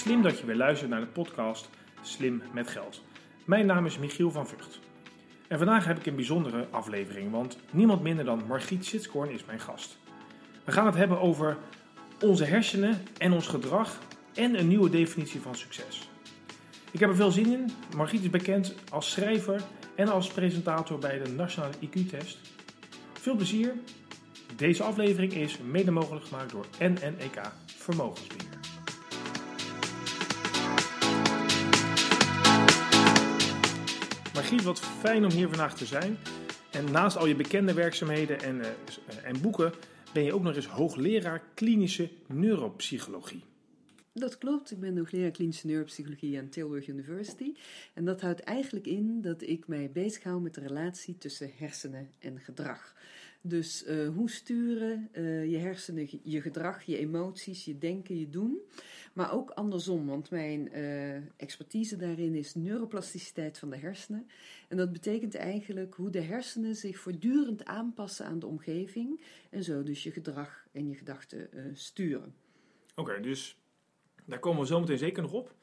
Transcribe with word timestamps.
Slim 0.00 0.22
dat 0.22 0.38
je 0.38 0.46
weer 0.46 0.56
luistert 0.56 0.90
naar 0.90 1.00
de 1.00 1.06
podcast 1.06 1.68
Slim 2.02 2.42
met 2.52 2.68
Geld. 2.68 3.02
Mijn 3.44 3.66
naam 3.66 3.86
is 3.86 3.98
Michiel 3.98 4.30
van 4.30 4.46
Vught. 4.48 4.80
En 5.48 5.58
vandaag 5.58 5.84
heb 5.84 5.98
ik 5.98 6.06
een 6.06 6.14
bijzondere 6.14 6.66
aflevering, 6.70 7.30
want 7.30 7.58
niemand 7.70 8.02
minder 8.02 8.24
dan 8.24 8.42
Margriet 8.48 8.84
Sitskoorn 8.84 9.30
is 9.30 9.44
mijn 9.44 9.60
gast. 9.60 9.98
We 10.64 10.72
gaan 10.72 10.86
het 10.86 10.94
hebben 10.94 11.20
over 11.20 11.56
onze 12.20 12.44
hersenen 12.44 13.02
en 13.18 13.32
ons 13.32 13.46
gedrag 13.46 13.98
en 14.34 14.58
een 14.58 14.68
nieuwe 14.68 14.90
definitie 14.90 15.40
van 15.40 15.54
succes. 15.54 16.08
Ik 16.90 17.00
heb 17.00 17.08
er 17.08 17.16
veel 17.16 17.30
zin 17.30 17.52
in. 17.52 17.70
Margriet 17.96 18.22
is 18.22 18.30
bekend 18.30 18.74
als 18.90 19.10
schrijver 19.10 19.62
en 19.94 20.08
als 20.08 20.28
presentator 20.28 20.98
bij 20.98 21.22
de 21.22 21.30
Nationale 21.30 21.74
IQ-test. 21.80 22.38
Veel 23.12 23.36
plezier. 23.36 23.74
Deze 24.56 24.82
aflevering 24.82 25.32
is 25.32 25.58
mede 25.58 25.90
mogelijk 25.90 26.24
gemaakt 26.24 26.50
door 26.50 26.66
NNEK 26.78 27.40
Vermogensbeheer. 27.66 28.49
Wat 34.50 34.80
fijn 34.80 35.24
om 35.24 35.30
hier 35.30 35.48
vandaag 35.48 35.74
te 35.74 35.86
zijn. 35.86 36.18
En 36.70 36.92
naast 36.92 37.16
al 37.16 37.26
je 37.26 37.34
bekende 37.34 37.72
werkzaamheden 37.72 38.40
en, 38.40 38.56
uh, 38.56 38.66
en 39.24 39.40
boeken 39.40 39.72
ben 40.12 40.24
je 40.24 40.34
ook 40.34 40.42
nog 40.42 40.56
eens 40.56 40.66
hoogleraar 40.66 41.42
klinische 41.54 42.10
neuropsychologie. 42.26 43.44
Dat 44.12 44.38
klopt. 44.38 44.70
Ik 44.70 44.80
ben 44.80 44.96
hoogleraar 44.96 45.30
klinische 45.30 45.66
neuropsychologie 45.66 46.38
aan 46.38 46.48
Tilburg 46.48 46.86
University. 46.86 47.54
En 47.94 48.04
dat 48.04 48.20
houdt 48.20 48.40
eigenlijk 48.40 48.86
in 48.86 49.20
dat 49.20 49.42
ik 49.42 49.66
mij 49.66 49.90
bezighoud 49.92 50.42
met 50.42 50.54
de 50.54 50.60
relatie 50.60 51.18
tussen 51.18 51.50
hersenen 51.56 52.10
en 52.18 52.40
gedrag. 52.40 52.94
Dus 53.42 53.86
uh, 53.86 54.08
hoe 54.08 54.30
sturen 54.30 55.08
uh, 55.12 55.50
je 55.50 55.56
hersenen 55.56 56.08
je 56.22 56.40
gedrag, 56.40 56.82
je 56.82 56.98
emoties, 56.98 57.64
je 57.64 57.78
denken, 57.78 58.18
je 58.18 58.28
doen. 58.28 58.58
Maar 59.12 59.32
ook 59.32 59.50
andersom, 59.50 60.06
want 60.06 60.30
mijn 60.30 60.68
uh, 60.78 61.16
expertise 61.36 61.96
daarin 61.96 62.34
is 62.34 62.54
neuroplasticiteit 62.54 63.58
van 63.58 63.70
de 63.70 63.76
hersenen. 63.76 64.28
En 64.68 64.76
dat 64.76 64.92
betekent 64.92 65.34
eigenlijk 65.34 65.94
hoe 65.94 66.10
de 66.10 66.20
hersenen 66.20 66.76
zich 66.76 66.98
voortdurend 66.98 67.64
aanpassen 67.64 68.26
aan 68.26 68.38
de 68.38 68.46
omgeving. 68.46 69.20
En 69.50 69.64
zo 69.64 69.82
dus 69.82 70.02
je 70.02 70.10
gedrag 70.10 70.66
en 70.72 70.88
je 70.88 70.94
gedachten 70.94 71.48
sturen. 71.72 72.34
Oké, 72.94 73.20
dus 73.20 73.58
daar 74.24 74.38
komen 74.38 74.60
we 74.60 74.66
zo 74.66 74.80
meteen 74.80 74.98
zeker 74.98 75.22
nog 75.22 75.32
op. 75.32 75.54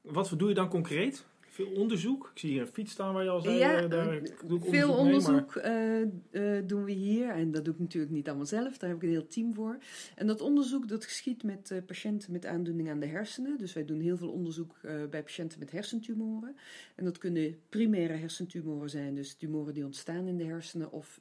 Wat 0.00 0.34
doe 0.36 0.48
je 0.48 0.54
dan 0.54 0.68
concreet? 0.68 1.26
Veel 1.52 1.70
onderzoek. 1.70 2.30
Ik 2.34 2.38
zie 2.38 2.50
hier 2.50 2.60
een 2.60 2.66
fiets 2.66 2.92
staan 2.92 3.14
waar 3.14 3.24
je 3.24 3.30
al 3.30 3.40
zei. 3.40 3.56
Ja, 3.56 3.82
uh, 3.82 3.90
daar 3.90 4.20
doe 4.46 4.58
ik 4.58 4.64
veel 4.64 4.92
onderzoek, 4.92 5.54
mee, 5.54 5.64
maar... 5.64 6.02
uh, 6.32 6.56
uh, 6.56 6.62
doen 6.66 6.84
we 6.84 6.92
hier. 6.92 7.30
En 7.30 7.50
dat 7.50 7.64
doe 7.64 7.74
ik 7.74 7.80
natuurlijk 7.80 8.12
niet 8.12 8.28
allemaal 8.28 8.46
zelf. 8.46 8.78
Daar 8.78 8.88
heb 8.88 8.98
ik 8.98 9.04
een 9.04 9.14
heel 9.14 9.26
team 9.26 9.54
voor. 9.54 9.78
En 10.14 10.26
dat 10.26 10.40
onderzoek 10.40 10.88
dat 10.88 11.04
geschiet 11.04 11.42
met 11.42 11.82
patiënten 11.86 12.32
met 12.32 12.46
aandoening 12.46 12.90
aan 12.90 13.00
de 13.00 13.06
hersenen. 13.06 13.58
Dus 13.58 13.72
wij 13.72 13.84
doen 13.84 14.00
heel 14.00 14.16
veel 14.16 14.30
onderzoek 14.30 14.76
bij 15.10 15.22
patiënten 15.22 15.58
met 15.58 15.70
hersentumoren. 15.70 16.56
En 16.94 17.04
dat 17.04 17.18
kunnen 17.18 17.58
primaire 17.68 18.14
hersentumoren 18.14 18.90
zijn. 18.90 19.14
Dus 19.14 19.34
tumoren 19.34 19.74
die 19.74 19.84
ontstaan 19.84 20.26
in 20.26 20.36
de 20.36 20.44
hersenen. 20.44 20.92
Of 20.92 21.20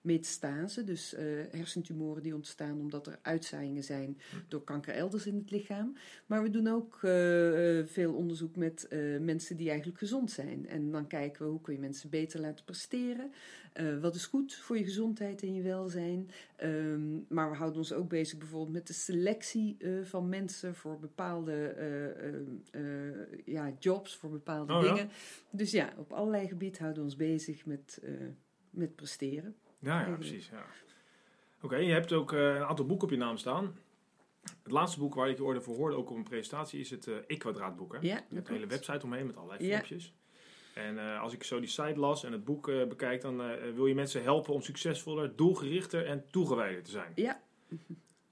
metastase. 0.00 0.84
Dus 0.84 1.14
hersentumoren 1.50 2.22
die 2.22 2.34
ontstaan 2.34 2.80
omdat 2.80 3.06
er 3.06 3.18
uitzaaiingen 3.22 3.84
zijn 3.84 4.18
door 4.48 4.64
kanker 4.64 4.94
elders 4.94 5.26
in 5.26 5.36
het 5.36 5.50
lichaam. 5.50 5.96
Maar 6.26 6.42
we 6.42 6.50
doen 6.50 6.68
ook 6.68 6.98
veel 7.88 8.14
onderzoek 8.14 8.56
met 8.56 8.88
mensen 9.20 9.56
die 9.56 9.64
eigenlijk 9.68 9.98
gezond 9.98 10.30
zijn. 10.30 10.68
En 10.68 10.90
dan 10.90 11.06
kijken 11.06 11.44
we 11.44 11.50
hoe 11.50 11.60
kun 11.60 11.74
je 11.74 11.80
mensen 11.80 12.10
beter 12.10 12.40
laten 12.40 12.64
presteren. 12.64 13.32
Uh, 13.80 14.00
wat 14.00 14.14
is 14.14 14.26
goed 14.26 14.54
voor 14.54 14.78
je 14.78 14.84
gezondheid 14.84 15.42
en 15.42 15.54
je 15.54 15.62
welzijn. 15.62 16.30
Um, 16.62 17.26
maar 17.28 17.50
we 17.50 17.56
houden 17.56 17.78
ons 17.78 17.92
ook 17.92 18.08
bezig 18.08 18.38
bijvoorbeeld 18.38 18.72
met 18.72 18.86
de 18.86 18.92
selectie 18.92 19.76
uh, 19.78 20.04
van 20.04 20.28
mensen 20.28 20.74
voor 20.74 20.98
bepaalde 20.98 21.74
uh, 22.72 23.44
ja, 23.44 23.72
jobs, 23.78 24.16
voor 24.16 24.30
bepaalde 24.30 24.72
oh, 24.72 24.80
dingen. 24.80 24.96
Ja? 24.96 25.08
Dus 25.50 25.70
ja, 25.70 25.92
op 25.96 26.12
allerlei 26.12 26.48
gebieden 26.48 26.80
houden 26.80 27.02
we 27.02 27.08
ons 27.08 27.16
bezig 27.16 27.66
met, 27.66 28.02
met 28.70 28.96
presteren. 28.96 29.54
Ja, 29.78 30.06
ja 30.06 30.14
precies. 30.14 30.48
Ja. 30.48 30.66
Oké, 31.56 31.64
okay, 31.64 31.84
je 31.84 31.92
hebt 31.92 32.12
ook 32.12 32.32
een 32.32 32.62
aantal 32.62 32.86
boeken 32.86 33.06
op 33.06 33.12
je 33.12 33.18
naam 33.18 33.36
staan. 33.36 33.74
Het 34.62 34.72
laatste 34.72 34.98
boek 34.98 35.14
waar 35.14 35.28
ik 35.28 35.36
je 35.36 35.44
orde 35.44 35.60
voor 35.60 35.76
hoorde, 35.76 35.96
ook 35.96 36.10
op 36.10 36.16
een 36.16 36.22
presentatie, 36.22 36.80
is 36.80 36.90
het 36.90 37.06
uh, 37.06 37.16
E-kwadraatboek. 37.26 37.92
Hè? 37.92 37.98
Ja, 38.00 38.24
met 38.28 38.48
een 38.48 38.54
hele 38.54 38.66
website 38.66 39.06
omheen 39.06 39.26
met 39.26 39.36
allerlei 39.36 39.64
filmpjes. 39.64 40.14
En 40.74 40.94
uh, 40.94 41.20
als 41.20 41.32
ik 41.32 41.44
zo 41.44 41.60
die 41.60 41.68
site 41.68 41.98
las 41.98 42.24
en 42.24 42.32
het 42.32 42.44
boek 42.44 42.68
uh, 42.68 42.86
bekijk, 42.86 43.20
dan 43.20 43.36
wil 43.74 43.86
je 43.86 43.94
mensen 43.94 44.22
helpen 44.22 44.54
om 44.54 44.60
succesvoller, 44.62 45.36
doelgerichter 45.36 46.06
en 46.06 46.24
toegewijder 46.30 46.82
te 46.82 46.90
zijn. 46.90 47.12
Ja. 47.14 47.42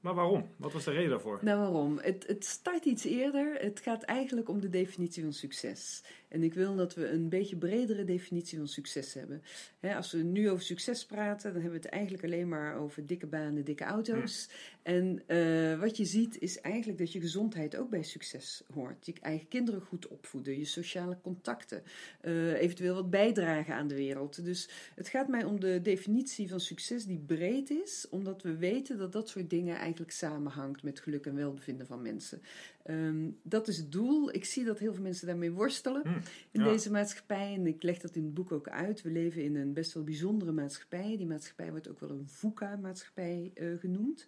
Maar 0.01 0.15
waarom? 0.15 0.49
Wat 0.57 0.73
was 0.73 0.85
de 0.85 0.91
reden 0.91 1.11
daarvoor? 1.11 1.39
Nou, 1.43 1.61
waarom? 1.61 1.99
Het, 1.99 2.27
het 2.27 2.45
start 2.45 2.85
iets 2.85 3.05
eerder. 3.05 3.55
Het 3.55 3.81
gaat 3.81 4.03
eigenlijk 4.03 4.49
om 4.49 4.61
de 4.61 4.69
definitie 4.69 5.23
van 5.23 5.33
succes. 5.33 6.05
En 6.35 6.43
ik 6.43 6.55
wil 6.55 6.77
dat 6.77 6.95
we 6.95 7.09
een 7.09 7.29
beetje 7.29 7.57
bredere 7.57 8.05
definitie 8.05 8.59
van 8.59 8.69
succes 8.69 9.15
hebben. 9.15 9.43
He, 9.81 9.95
als 9.97 10.13
we 10.13 10.19
nu 10.19 10.51
over 10.51 10.65
succes 10.65 11.07
praten, 11.07 11.53
dan 11.53 11.63
hebben 11.63 11.81
we 11.81 11.87
het 11.87 11.95
eigenlijk 11.95 12.25
alleen 12.25 12.49
maar 12.49 12.77
over 12.77 13.07
dikke 13.07 13.27
banen, 13.27 13.65
dikke 13.65 13.85
auto's. 13.85 14.49
Ja. 14.49 14.55
En 14.85 15.23
uh, 15.27 15.81
wat 15.81 15.97
je 15.97 16.05
ziet 16.05 16.39
is 16.39 16.61
eigenlijk 16.61 16.99
dat 16.99 17.13
je 17.13 17.21
gezondheid 17.21 17.77
ook 17.77 17.91
bij 17.91 18.03
succes 18.03 18.63
hoort. 18.73 19.07
Je 19.07 19.15
eigen 19.21 19.49
kinderen 19.49 19.81
goed 19.81 20.09
opvoeden, 20.09 20.59
je 20.59 20.65
sociale 20.65 21.19
contacten, 21.23 21.83
uh, 22.23 22.61
eventueel 22.61 22.95
wat 22.95 23.11
bijdragen 23.11 23.75
aan 23.75 23.89
de 23.89 23.95
wereld. 23.95 24.45
Dus 24.45 24.69
het 24.95 25.09
gaat 25.09 25.29
mij 25.29 25.45
om 25.45 25.61
de 25.61 25.81
definitie 25.83 26.49
van 26.49 26.61
succes 26.61 27.05
die 27.05 27.19
breed 27.27 27.71
is, 27.71 28.07
omdat 28.11 28.43
we 28.43 28.57
weten 28.57 28.99
dat 28.99 29.13
dat 29.13 29.29
soort 29.29 29.51
dingen 29.51 29.77
eigenlijk 29.77 30.13
samenhangt 30.13 30.83
met 30.83 31.01
geluk 31.01 31.27
en 31.27 31.35
welbevinden 31.35 31.87
van 31.87 32.03
mensen. 32.03 32.43
Um, 32.91 33.39
dat 33.43 33.69
is 33.69 33.77
het 33.77 33.93
doel. 33.93 34.35
Ik 34.35 34.45
zie 34.45 34.65
dat 34.65 34.79
heel 34.79 34.95
veel 34.95 35.03
mensen 35.03 35.27
daarmee 35.27 35.51
worstelen 35.53 36.03
Hmm. 36.03 36.21
in 36.51 36.61
Ja. 36.61 36.67
deze 36.67 36.91
maatschappij. 36.91 37.55
En 37.55 37.67
ik 37.67 37.83
leg 37.83 37.99
dat 37.99 38.15
in 38.17 38.25
het 38.25 38.35
boek 38.35 38.53
ook 38.53 38.69
uit. 38.69 39.03
We 39.03 39.11
leven 39.11 39.43
in 39.43 39.57
een 39.57 39.73
best 39.73 39.93
wel 39.93 40.05
bijzondere 40.05 40.53
maatschappij. 40.53 41.17
Die 41.17 41.27
maatschappij 41.27 41.71
wordt 41.71 41.89
ook 41.89 42.01
wel 42.01 42.11
een 42.11 42.29
VUCA-maatschappij 42.29 43.51
uh, 43.55 43.79
genoemd. 43.79 44.27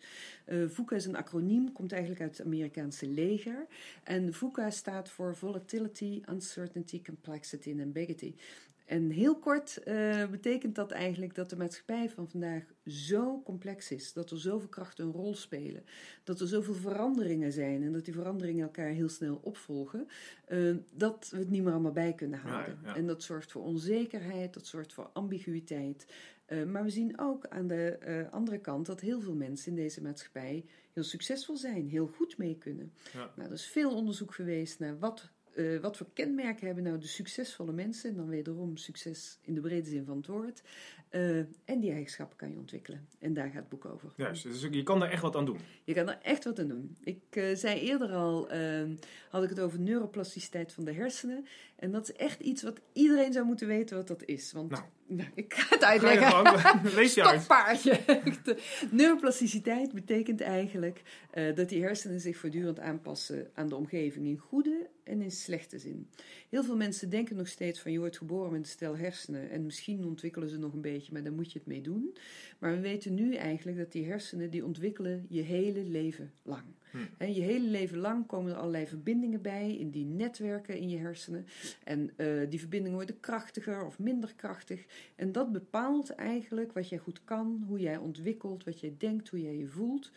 Uh, 0.49 0.69
VUCA 0.69 0.97
is 0.97 1.05
een 1.07 1.17
acroniem, 1.17 1.73
komt 1.73 1.93
eigenlijk 1.93 2.23
uit 2.23 2.37
het 2.37 2.47
Amerikaanse 2.47 3.09
leger. 3.09 3.67
En 4.05 4.33
VUCA 4.35 4.71
staat 4.71 5.09
voor 5.09 5.37
Volatility, 5.37 6.23
Uncertainty, 6.31 7.03
Complexity 7.03 7.71
en 7.71 7.81
Ambiguity. 7.81 8.35
En 8.87 9.11
heel 9.11 9.39
kort 9.39 9.81
uh, 9.85 10.27
betekent 10.27 10.75
dat 10.75 10.91
eigenlijk 10.91 11.35
dat 11.35 11.51
de 11.51 11.57
maatschappij 11.57 12.11
van 12.11 12.29
vandaag 12.29 12.63
zo 12.87 13.43
complex 13.43 13.91
is. 13.91 14.13
Dat 14.13 14.31
er 14.31 14.39
zoveel 14.39 14.69
krachten 14.69 15.05
een 15.05 15.13
rol 15.13 15.35
spelen. 15.35 15.85
Dat 16.25 16.41
er 16.41 16.47
zoveel 16.47 16.75
veranderingen 16.75 17.53
zijn. 17.53 17.83
En 17.83 17.93
dat 17.93 18.05
die 18.05 18.15
veranderingen 18.15 18.63
elkaar 18.63 18.89
heel 18.89 19.09
snel 19.09 19.41
opvolgen. 19.43 20.09
Uh, 20.49 20.77
dat 20.95 21.29
we 21.31 21.39
het 21.39 21.51
niet 21.51 21.63
meer 21.63 21.73
allemaal 21.73 21.93
bij 21.93 22.15
kunnen 22.15 22.39
houden. 22.39 22.79
Ja, 22.83 22.89
ja. 22.89 22.97
En 22.97 23.07
dat 23.07 23.23
zorgt 23.23 23.53
voor 23.53 23.63
onzekerheid. 23.63 24.55
Dat 24.55 24.67
zorgt 24.67 24.93
voor 24.93 25.11
ambiguïteit. 25.13 26.07
Uh, 26.49 26.65
maar 26.65 26.83
we 26.83 26.91
zien 26.91 27.19
ook 27.19 27.47
aan 27.47 27.67
de 27.67 28.27
andere 28.31 28.59
kant 28.59 28.87
dat 28.87 29.01
heel 29.01 29.21
veel 29.21 29.35
mensen 29.35 29.71
in 29.71 29.77
deze 29.77 30.03
maatschappij 30.03 30.65
heel 30.93 31.03
succesvol 31.05 31.57
zijn. 31.57 31.89
Heel 31.89 32.07
goed 32.07 32.39
mee 32.39 32.59
kunnen. 32.59 32.93
Ja. 33.13 33.33
Nou, 33.37 33.49
er 33.49 33.55
is 33.55 33.67
veel 33.67 33.95
onderzoek 33.95 34.35
geweest 34.35 34.79
naar 34.79 34.99
wat 34.99 35.31
uh, 35.57 35.81
wat 35.81 35.97
voor 35.97 36.07
kenmerken 36.13 36.67
hebben 36.67 36.85
nou 36.85 36.99
de 36.99 37.07
succesvolle 37.07 37.73
mensen? 37.73 38.11
En 38.11 38.17
dan 38.17 38.29
wederom 38.29 38.77
succes 38.77 39.39
in 39.43 39.55
de 39.55 39.61
brede 39.61 39.89
zin 39.89 40.05
van 40.05 40.17
het 40.17 40.27
woord. 40.27 40.63
Uh, 41.11 41.39
en 41.65 41.81
die 41.81 41.93
eigenschappen 41.93 42.37
kan 42.37 42.51
je 42.51 42.59
ontwikkelen. 42.59 43.09
En 43.19 43.35
daar 43.35 43.47
gaat 43.47 43.55
het 43.55 43.69
boek 43.69 43.85
over. 43.85 44.13
Juist, 44.17 44.43
dus 44.43 44.67
je 44.71 44.83
kan 44.83 45.01
daar 45.01 45.11
echt 45.11 45.23
wat 45.23 45.37
aan 45.37 45.45
doen. 45.45 45.59
Je 45.85 45.95
kan 45.95 46.09
er 46.09 46.19
echt 46.23 46.45
wat 46.45 46.59
aan 46.59 46.69
doen. 46.69 46.97
Ik 47.01 47.23
uh, 47.31 47.55
zei 47.55 47.81
eerder 47.81 48.11
al, 48.11 48.49
had 49.31 49.43
ik 49.43 49.49
het 49.49 49.61
over 49.61 49.81
neuroplasticiteit 49.81 50.73
van 50.73 50.85
de 50.85 50.93
hersenen. 50.93 51.47
En 51.77 51.91
dat 51.91 52.09
is 52.09 52.17
echt 52.17 52.41
iets 52.41 52.63
wat 52.63 52.81
iedereen 52.93 53.33
zou 53.33 53.47
moeten 53.47 53.67
weten 53.67 53.97
wat 53.97 54.09
dat 54.09 54.25
is. 54.25 54.53
Want 54.53 54.71
nou. 54.71 54.83
Ik 55.35 55.55
ga 55.55 55.75
het 55.75 55.85
uitleggen. 55.85 56.47
Ga 56.59 56.81
Lees 56.95 57.15
je 57.15 57.21
Stokpaardje. 57.25 58.01
Neuroplasticiteit 58.91 59.93
betekent 59.93 60.41
eigenlijk 60.41 61.03
uh, 61.35 61.55
dat 61.55 61.69
die 61.69 61.83
hersenen 61.83 62.21
zich 62.21 62.37
voortdurend 62.37 62.81
aanpassen 62.81 63.51
aan 63.55 63.69
de 63.69 63.77
omgeving 63.77 64.27
in 64.27 64.37
goede 64.37 64.89
en 65.05 65.23
in 65.23 65.31
slechte 65.31 65.79
zin. 65.79 66.11
Heel 66.49 66.65
veel 66.65 66.77
mensen 66.77 67.11
denken 67.11 67.37
nog 67.37 67.49
steeds 67.49 67.81
van 67.81 67.93
je 67.93 67.99
wordt 67.99 68.19
geboren 68.19 68.53
met 68.53 68.61
een 68.61 68.67
stel 68.67 68.97
hersenen 68.97 69.51
en 69.51 69.65
misschien 69.65 70.05
ontwikkelen 70.05 70.49
ze 70.49 70.59
nog 70.59 70.73
een 70.73 70.81
beetje, 70.81 71.13
maar 71.13 71.23
daar 71.23 71.33
moet 71.33 71.53
je 71.53 71.59
het 71.59 71.69
mee 71.69 71.81
doen. 71.81 72.17
Maar 72.59 72.73
we 72.73 72.81
weten 72.81 73.15
nu 73.15 73.35
eigenlijk 73.35 73.79
dat 73.79 73.93
die 73.93 74.07
hersenen 74.07 74.51
die 74.51 74.65
ontwikkelen 74.65 75.27
je 75.29 75.43
hele 75.43 75.85
leven 75.85 76.33
lang. 76.43 76.65
Je 77.19 77.41
hele 77.41 77.69
leven 77.69 77.99
lang 77.99 78.27
komen 78.27 78.53
er 78.53 78.59
allerlei 78.59 78.87
verbindingen 78.87 79.43
bij 79.43 79.77
in 79.77 79.91
die 79.91 80.05
netwerken 80.05 80.77
in 80.77 80.89
je 80.89 80.99
hersenen. 80.99 81.47
En 81.85 82.11
uh, 82.17 82.51
die 82.51 82.59
verbindingen 82.59 82.97
worden 82.97 83.21
krachtiger 83.21 83.87
of 83.87 83.99
minder 83.99 84.35
krachtig. 84.35 84.85
En 85.17 85.33
dat 85.33 85.53
bepaalt 85.53 86.11
eigenlijk 86.11 86.73
wat 86.73 86.89
jij 86.89 86.99
goed 86.99 87.25
kan, 87.25 87.65
hoe 87.67 87.79
jij 87.79 87.97
ontwikkelt, 87.97 88.65
wat 88.65 88.81
jij 88.81 88.95
denkt, 88.99 89.29
hoe 89.29 89.43
jij 89.43 89.57
je 89.57 89.67
voelt. 89.67 90.11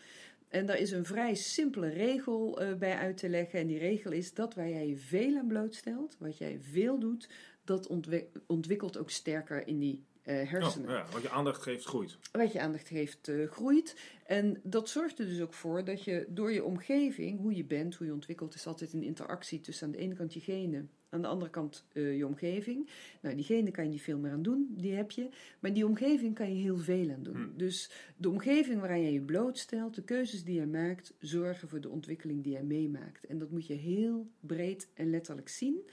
En 0.48 0.66
daar 0.66 0.78
is 0.78 0.92
een 0.92 1.06
vrij 1.06 1.36
simpele 1.36 1.88
regel 1.88 2.62
uh, 2.62 2.74
bij 2.74 2.96
uit 2.96 3.18
te 3.18 3.30
leggen. 3.30 3.60
En 3.60 3.68
die 3.68 3.78
regel 3.78 4.12
is 4.12 4.34
dat 4.34 4.56
waar 4.56 4.70
jij 4.70 4.88
je 4.88 4.98
veel 4.98 5.38
aan 5.38 5.48
blootstelt, 5.48 6.16
wat 6.20 6.38
jij 6.38 6.60
veel 6.62 7.00
doet, 7.00 7.30
dat 7.64 7.88
ontwik 7.88 8.28
ontwikkelt 8.48 8.98
ook 8.98 9.10
sterker 9.10 9.68
in 9.68 9.80
die 9.80 10.04
hersenen. 10.34 10.90
Oh, 10.90 10.96
ja, 10.96 11.06
wat 11.12 11.22
je 11.22 11.30
aandacht 11.30 11.62
geeft, 11.62 11.86
groeit. 11.86 12.18
Wat 12.32 12.52
je 12.52 12.60
aandacht 12.60 12.88
geeft, 12.88 13.32
groeit. 13.50 13.96
En 14.26 14.60
dat 14.64 14.90
zorgt 14.90 15.20
er 15.20 15.26
dus 15.26 15.42
ook 15.42 15.54
voor 15.54 15.84
dat 15.84 16.04
je 16.04 16.26
door 16.30 16.52
je 16.52 16.64
omgeving, 16.64 17.40
hoe 17.40 17.56
je 17.56 17.66
bent, 17.66 17.96
hoe 17.96 18.08
je 18.08 18.14
ontwikkelt, 18.14 18.56
is 18.56 18.68
altijd 18.68 18.94
een 18.94 19.04
interactie 19.04 19.62
tussen 19.62 19.86
aan 19.86 19.92
de 19.92 19.98
ene 19.98 20.16
kant 20.16 20.34
je 20.34 20.40
genen 20.40 20.90
aan 21.10 21.22
de 21.22 21.28
andere 21.28 21.52
kant 21.52 21.86
uh, 21.94 22.18
je 22.18 22.26
omgeving. 22.26 22.90
Nou, 23.22 23.36
diegene 23.36 23.72
kan 23.72 23.84
je 23.84 23.90
niet 23.90 24.02
veel 24.02 24.18
meer 24.18 24.32
aan 24.32 24.42
doen, 24.42 24.74
die 24.78 24.94
heb 24.94 25.12
je. 25.12 25.30
Maar 25.60 25.74
die 25.74 25.86
omgeving 25.86 26.36
kan 26.36 26.56
je 26.56 26.62
heel 26.62 26.78
veel 26.78 27.10
aan 27.10 27.24
doen. 27.24 27.36
Hmm. 27.36 27.54
Dus 27.58 27.92
de 28.18 28.30
omgeving 28.30 28.80
waarin 28.80 29.02
je 29.02 29.14
je 29.14 29.22
blootstelt, 29.22 29.96
de 29.96 30.04
keuzes 30.04 30.44
die 30.44 30.60
je 30.60 30.66
maakt, 30.66 31.14
zorgen 31.20 31.70
voor 31.70 31.82
de 31.82 31.90
ontwikkeling 31.90 32.44
die 32.44 32.54
je 32.54 32.64
meemaakt. 32.64 33.26
En 33.26 33.38
dat 33.38 33.52
moet 33.52 33.68
je 33.68 33.74
heel 33.74 34.32
breed 34.40 34.88
en 34.94 35.10
letterlijk 35.10 35.50
zien. 35.50 35.90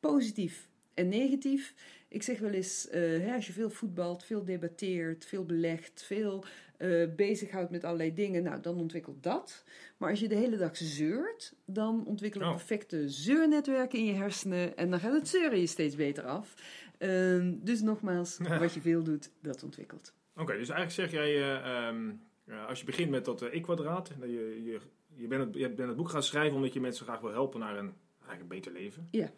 Positief 0.00 0.68
en 0.94 1.08
negatief. 1.08 1.74
Ik 2.16 2.22
zeg 2.22 2.38
wel 2.38 2.50
eens, 2.50 2.88
uh, 2.94 3.34
als 3.34 3.46
je 3.46 3.52
veel 3.52 3.70
voetbalt, 3.70 4.24
veel 4.24 4.44
debatteert, 4.44 5.24
veel 5.24 5.44
belegt, 5.44 6.02
veel 6.02 6.44
uh, 6.78 7.14
bezighoudt 7.16 7.70
met 7.70 7.84
allerlei 7.84 8.14
dingen, 8.14 8.42
nou, 8.42 8.60
dan 8.60 8.76
ontwikkelt 8.76 9.22
dat. 9.22 9.64
Maar 9.96 10.10
als 10.10 10.20
je 10.20 10.28
de 10.28 10.34
hele 10.34 10.56
dag 10.56 10.76
zeurt, 10.76 11.54
dan 11.64 12.06
ontwikkelen 12.06 12.46
oh. 12.46 12.54
perfecte 12.54 13.08
zeurnetwerken 13.08 13.98
in 13.98 14.04
je 14.04 14.12
hersenen 14.12 14.76
en 14.76 14.90
dan 14.90 15.00
gaat 15.00 15.12
het 15.12 15.28
zeuren 15.28 15.60
je 15.60 15.66
steeds 15.66 15.96
beter 15.96 16.24
af. 16.24 16.54
Uh, 16.98 17.52
dus 17.54 17.80
nogmaals, 17.80 18.38
wat 18.38 18.74
je 18.74 18.80
veel 18.80 19.02
doet, 19.02 19.30
dat 19.42 19.62
ontwikkelt. 19.62 20.14
Oké, 20.36 20.56
dus 20.56 20.68
eigenlijk 20.68 20.90
zeg 20.90 21.10
jij, 21.10 21.36
uh, 21.36 21.88
um, 21.88 22.20
als 22.66 22.78
je 22.78 22.84
begint 22.86 23.10
met 23.10 23.24
dat 23.24 23.42
ik-kwadraat, 23.42 24.12
je, 24.20 24.62
je, 24.64 24.80
je, 25.14 25.26
bent 25.26 25.44
het, 25.44 25.54
je 25.54 25.70
bent 25.70 25.88
het 25.88 25.96
boek 25.96 26.08
gaan 26.08 26.22
schrijven 26.22 26.56
omdat 26.56 26.72
je 26.72 26.80
mensen 26.80 27.04
graag 27.06 27.20
wil 27.20 27.32
helpen 27.32 27.60
naar 27.60 27.78
een, 27.78 27.94
eigenlijk 28.18 28.40
een 28.40 28.48
beter 28.48 28.72
leven. 28.72 29.08
Ja. 29.10 29.30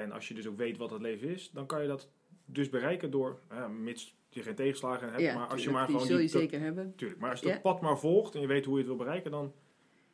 En 0.00 0.12
als 0.12 0.28
je 0.28 0.34
dus 0.34 0.46
ook 0.46 0.56
weet 0.56 0.76
wat 0.76 0.90
dat 0.90 1.00
leven 1.00 1.28
is, 1.28 1.50
dan 1.50 1.66
kan 1.66 1.82
je 1.82 1.88
dat 1.88 2.08
dus 2.44 2.68
bereiken 2.68 3.10
door, 3.10 3.40
mits 3.80 4.16
je 4.28 4.42
geen 4.42 4.54
tegenslagen 4.54 5.08
hebt. 5.08 5.20
Ja, 5.20 5.34
maar 5.34 5.46
als 5.46 5.64
je 5.64 5.70
maar 5.70 5.86
die 5.86 5.94
gewoon 5.94 6.08
zul 6.08 6.18
je 6.18 6.22
die, 6.22 6.38
zeker 6.38 6.60
hebben. 6.60 6.92
Tuurlijk, 6.96 7.20
maar 7.20 7.30
als 7.30 7.40
je 7.40 7.46
dat 7.46 7.62
pad 7.62 7.80
maar 7.80 7.98
volgt 7.98 8.34
en 8.34 8.40
je 8.40 8.46
weet 8.46 8.64
hoe 8.64 8.74
je 8.74 8.78
het 8.78 8.88
wil 8.88 8.96
bereiken, 8.96 9.30
dan, 9.30 9.52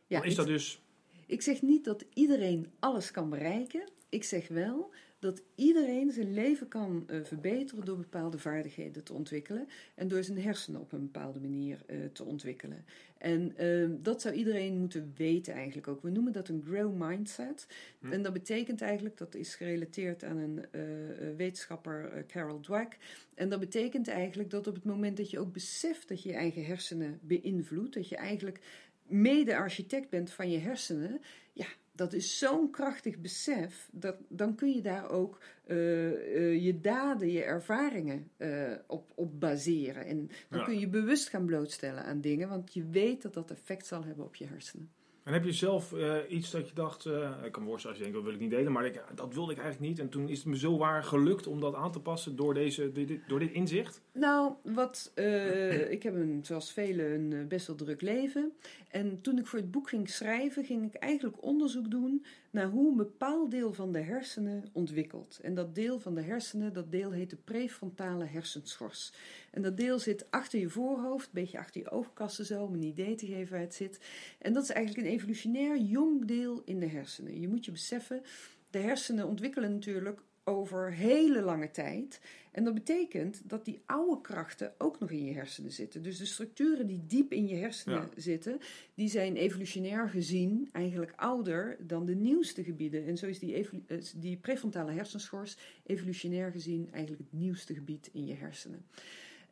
ja, 0.07 0.19
dan 0.19 0.29
is 0.29 0.35
dat 0.35 0.47
dus... 0.47 0.83
Ik 1.27 1.43
zeg 1.43 1.63
niet 1.63 1.85
dat 1.85 2.05
iedereen 2.15 2.73
alles 2.79 3.11
kan 3.11 3.31
bereiken. 3.31 3.91
Ik 4.09 4.25
zeg 4.25 4.49
wel 4.49 4.95
dat 5.21 5.43
iedereen 5.55 6.11
zijn 6.11 6.35
leven 6.35 6.69
kan 6.69 7.07
uh, 7.07 7.25
verbeteren 7.25 7.85
door 7.85 7.97
bepaalde 7.97 8.39
vaardigheden 8.39 9.05
te 9.05 9.13
ontwikkelen 9.13 9.69
en 9.95 10.09
door 10.09 10.23
zijn 10.23 10.41
hersenen 10.41 10.81
op 10.81 10.93
een 10.93 11.11
bepaalde 11.13 11.41
manier 11.41 11.83
uh, 11.87 11.97
te 12.13 12.25
ontwikkelen. 12.25 12.85
En 13.19 13.55
uh, 13.63 13.91
dat 14.03 14.21
zou 14.21 14.35
iedereen 14.35 14.79
moeten 14.79 15.13
weten 15.17 15.55
eigenlijk 15.55 15.89
ook. 15.89 16.03
We 16.03 16.11
noemen 16.11 16.33
dat 16.33 16.49
een 16.49 16.63
grow 16.67 17.03
mindset. 17.03 17.67
Hm. 17.99 18.13
En 18.13 18.23
dat 18.23 18.33
betekent 18.33 18.81
eigenlijk, 18.81 19.17
dat 19.17 19.35
is 19.35 19.55
gerelateerd 19.55 20.25
aan 20.25 20.37
een 20.37 20.65
uh, 20.73 21.37
wetenschapper 21.37 22.25
Carol 22.27 22.61
Dweck. 22.61 22.97
En 23.35 23.49
dat 23.49 23.61
betekent 23.61 24.09
eigenlijk 24.09 24.51
dat 24.51 24.67
op 24.67 24.75
het 24.75 24.85
moment 24.85 25.17
dat 25.17 25.31
je 25.31 25.39
ook 25.39 25.53
beseft 25.53 26.09
dat 26.09 26.23
je 26.23 26.29
je 26.29 26.35
eigen 26.35 26.65
hersenen 26.65 27.19
beïnvloedt, 27.23 27.95
dat 27.95 28.09
je 28.09 28.17
eigenlijk 28.17 28.61
mede-architect 29.07 30.11
bent 30.11 30.31
van 30.31 30.51
je 30.51 30.59
hersenen, 30.59 31.21
ja, 31.53 31.67
dat 32.01 32.13
is 32.13 32.39
zo'n 32.39 32.71
krachtig 32.71 33.19
besef, 33.19 33.89
dat, 33.93 34.17
dan 34.29 34.55
kun 34.55 34.71
je 34.75 34.81
daar 34.83 35.11
ook 35.11 35.39
uh, 35.67 35.77
uh, 35.77 36.65
je 36.65 36.81
daden, 36.81 37.31
je 37.31 37.43
ervaringen 37.43 38.31
uh, 38.39 38.73
op, 38.87 39.13
op 39.15 39.41
baseren. 39.41 40.05
En 40.07 40.31
dan 40.49 40.59
Ja. 40.59 40.65
kun 40.65 40.79
je 40.79 40.89
bewust 40.89 41.29
gaan 41.29 41.45
blootstellen 41.47 42.05
aan 42.05 42.21
dingen, 42.21 42.49
want 42.49 42.75
je 42.75 42.87
weet 42.91 43.23
dat 43.23 43.35
dat 43.35 43.51
effect 43.51 43.87
zal 43.87 44.05
hebben 44.05 44.25
op 44.25 44.35
je 44.35 44.47
hersenen. 44.47 44.91
En 45.25 45.33
heb 45.33 45.45
je 45.45 45.53
zelf 45.53 45.93
eh, 45.93 46.17
iets 46.29 46.51
dat 46.51 46.69
je 46.69 46.75
dacht, 46.75 47.07
eh, 47.07 47.31
ik 47.45 47.53
kan 47.53 47.63
me 47.63 47.69
voorstellen 47.69 47.97
als 47.97 48.07
je 48.07 48.11
denkt, 48.13 48.15
dat 48.15 48.25
wil 48.25 48.33
ik 48.35 48.41
niet 48.41 48.51
delen, 48.59 48.73
maar 48.73 48.87
ik, 48.87 49.03
dat 49.15 49.35
wilde 49.35 49.53
ik 49.53 49.59
eigenlijk 49.59 49.91
niet. 49.91 49.99
En 50.01 50.09
toen 50.09 50.29
is 50.29 50.39
het 50.39 50.47
me 50.47 50.59
zo 50.59 50.79
waar 50.79 51.05
gelukt 51.05 51.47
om 51.47 51.61
dat 51.61 51.75
aan 51.75 51.93
te 51.93 52.01
passen 52.01 52.37
door, 52.37 52.55
deze, 52.55 52.93
dit- 52.93 53.21
door 53.29 53.39
dit 53.39 53.53
inzicht. 53.53 54.03
Nou, 54.13 54.55
wat, 54.63 55.13
eh, 55.15 55.91
ik 55.91 56.03
heb 56.03 56.15
een, 56.15 56.41
zoals 56.43 56.73
velen 56.73 57.13
een 57.13 57.33
eh, 57.33 57.47
best 57.47 57.67
wel 57.67 57.77
druk 57.77 58.01
leven. 58.01 58.53
En 58.89 59.21
toen 59.21 59.39
ik 59.39 59.47
voor 59.47 59.59
het 59.59 59.71
boek 59.71 59.89
ging 59.89 60.11
schrijven, 60.11 60.65
ging 60.65 60.85
ik 60.85 60.95
eigenlijk 60.95 61.43
onderzoek 61.43 61.91
doen 61.91 62.25
naar 62.51 62.67
hoe 62.67 62.91
een 62.91 62.97
bepaald 62.97 63.51
deel 63.51 63.73
van 63.73 63.93
de 63.93 64.01
hersenen 64.01 64.65
ontwikkelt. 64.73 65.39
En 65.43 65.55
dat 65.55 65.75
deel 65.75 66.01
van 66.01 66.15
de 66.15 66.23
hersenen, 66.23 66.73
dat 66.73 66.93
deel 66.93 67.11
heet 67.11 67.31
de 67.31 67.37
prefrontale 67.37 68.25
hersenschors. 68.25 69.13
En 69.51 69.63
dat 69.63 69.77
deel 69.77 69.99
zit 69.99 70.31
achter 70.31 70.59
je 70.59 70.69
voorhoofd, 70.69 71.27
een 71.27 71.33
beetje 71.33 71.59
achter 71.59 71.81
je 71.81 71.91
oogkassen 71.91 72.45
zo, 72.45 72.63
om 72.63 72.75
een 72.75 72.83
idee 72.83 73.15
te 73.15 73.27
geven 73.27 73.53
waar 73.53 73.61
het 73.61 73.75
zit. 73.75 74.01
En 74.39 74.53
dat 74.53 74.63
is 74.63 74.71
eigenlijk 74.71 75.07
een 75.07 75.13
evolutionair 75.13 75.79
jong 75.79 76.25
deel 76.25 76.63
in 76.65 76.81
de 76.81 76.89
hersenen. 76.89 77.41
Je 77.41 77.49
moet 77.49 77.65
je 77.65 77.71
beseffen, 77.71 78.23
de 78.71 78.79
hersenen 78.79 79.27
ontwikkelen 79.27 79.73
natuurlijk 79.73 80.21
over 80.45 80.93
hele 80.93 81.43
lange 81.43 81.71
tijd. 81.71 82.21
En 82.53 82.65
dat 82.65 82.75
betekent 82.75 83.43
dat 83.45 83.65
die 83.65 83.81
oude 83.87 84.21
krachten 84.21 84.73
ook 84.79 84.99
nog 85.01 85.11
in 85.11 85.25
je 85.25 85.33
hersenen 85.35 85.73
zitten. 85.73 86.03
Dus 86.03 86.19
de 86.19 86.25
structuren 86.27 86.87
die 86.87 87.03
diep 87.07 87.33
in 87.33 87.47
je 87.49 87.55
hersenen 87.57 87.99
Ja. 88.01 88.09
zitten, 88.17 88.59
die 88.95 89.09
zijn 89.09 89.37
evolutionair 89.37 90.09
gezien 90.09 90.69
eigenlijk 90.73 91.13
ouder 91.17 91.77
dan 91.81 92.07
de 92.07 92.15
nieuwste 92.15 92.65
gebieden. 92.65 93.07
En 93.07 93.17
zo 93.19 93.27
is 93.27 93.39
die, 93.39 93.55
eh, 93.87 93.99
die 94.17 94.37
prefrontale 94.37 94.93
hersenschors 94.93 95.57
evolutionair 95.87 96.51
gezien 96.51 96.89
eigenlijk 96.93 97.23
het 97.31 97.41
nieuwste 97.41 97.75
gebied 97.75 98.09
in 98.13 98.27
je 98.27 98.35
hersenen. 98.35 98.85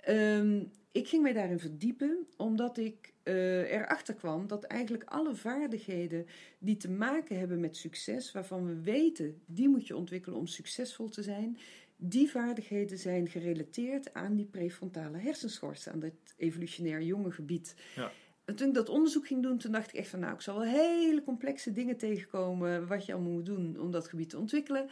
Ehm, 0.01 0.61
ik 0.93 1.09
ging 1.09 1.23
mij 1.23 1.33
daarin 1.33 1.59
verdiepen 1.59 2.27
omdat 2.37 2.79
ik 2.79 3.13
eh, 3.23 3.73
erachter 3.73 4.15
kwam 4.15 4.47
dat 4.47 4.65
eigenlijk 4.65 5.05
alle 5.05 5.35
vaardigheden 5.35 6.27
die 6.59 6.77
te 6.77 6.91
maken 6.91 7.39
hebben 7.39 7.61
met 7.61 7.77
succes, 7.77 8.33
waarvan 8.33 8.67
we 8.67 8.81
weten 8.81 9.43
die 9.47 9.69
moet 9.69 9.87
je 9.87 9.97
ontwikkelen 9.97 10.39
om 10.39 10.47
succesvol 10.47 11.09
te 11.09 11.23
zijn, 11.23 11.59
die 11.97 12.31
vaardigheden 12.31 12.99
zijn 12.99 13.29
gerelateerd 13.29 14.15
aan 14.15 14.37
die 14.37 14.47
prefrontale 14.47 15.19
hersenschors, 15.19 15.89
aan 15.89 16.01
dat 16.01 16.13
evolutionair 16.37 17.03
jonge 17.03 17.31
gebied. 17.31 17.75
Ja. 17.95 18.11
En 18.45 18.55
toen 18.55 18.69
ik 18.69 18.75
dat 18.75 18.89
onderzoek 18.89 19.27
ging 19.27 19.43
doen, 19.43 19.59
toen 19.59 19.73
dacht 19.73 19.89
ik 19.89 19.99
echt 19.99 20.09
van 20.09 20.21
nou, 20.21 20.35
ik 20.35 20.41
zal 20.41 20.59
wel 20.59 20.69
hele 20.69 21.23
complexe 21.23 21.73
dingen 21.73 21.97
tegenkomen 21.97 22.87
wat 22.87 23.07
je 23.07 23.13
allemaal 23.13 23.33
moet 23.33 23.47
doen 23.47 23.81
om 23.81 23.91
dat 23.91 24.09
gebied 24.09 24.31
te 24.31 24.39
ontwikkelen. 24.39 24.91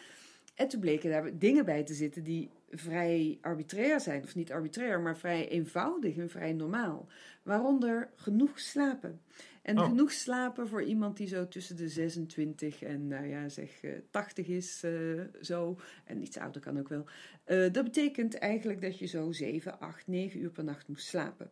En 0.56 0.68
toen 0.68 0.80
bleken 0.80 1.10
daar 1.10 1.38
dingen 1.38 1.64
bij 1.64 1.82
te 1.84 1.94
zitten 1.94 2.22
die 2.22 2.50
vrij 2.70 3.38
arbitrair 3.40 4.00
zijn, 4.00 4.22
of 4.22 4.34
niet 4.34 4.52
arbitrair, 4.52 5.00
maar 5.00 5.16
vrij 5.16 5.48
eenvoudig 5.48 6.16
en 6.16 6.30
vrij 6.30 6.52
normaal. 6.52 7.08
Waaronder 7.42 8.10
genoeg 8.14 8.60
slapen. 8.60 9.20
En 9.62 9.78
Oh. 9.78 9.84
genoeg 9.84 10.12
slapen 10.12 10.68
voor 10.68 10.82
iemand 10.82 11.16
die 11.16 11.26
zo 11.28 11.48
tussen 11.48 11.76
de 11.76 11.88
26 11.88 12.82
en, 12.82 13.08
nou 13.08 13.26
ja, 13.26 13.48
zeg 13.48 13.82
eh, 13.82 13.90
80 14.10 14.46
is, 14.46 14.80
eh, 14.84 14.92
zo. 15.40 15.78
En 16.04 16.22
iets 16.22 16.36
ouder 16.38 16.60
kan 16.60 16.78
ook 16.78 16.88
wel. 16.88 17.04
Eh, 17.44 17.72
dat 17.72 17.84
betekent 17.84 18.38
eigenlijk 18.38 18.80
dat 18.80 18.98
je 18.98 19.06
zo 19.06 19.32
7, 19.32 19.80
8, 19.80 20.06
9 20.06 20.40
uur 20.40 20.50
per 20.50 20.64
nacht 20.64 20.88
moet 20.88 21.00
slapen. 21.00 21.50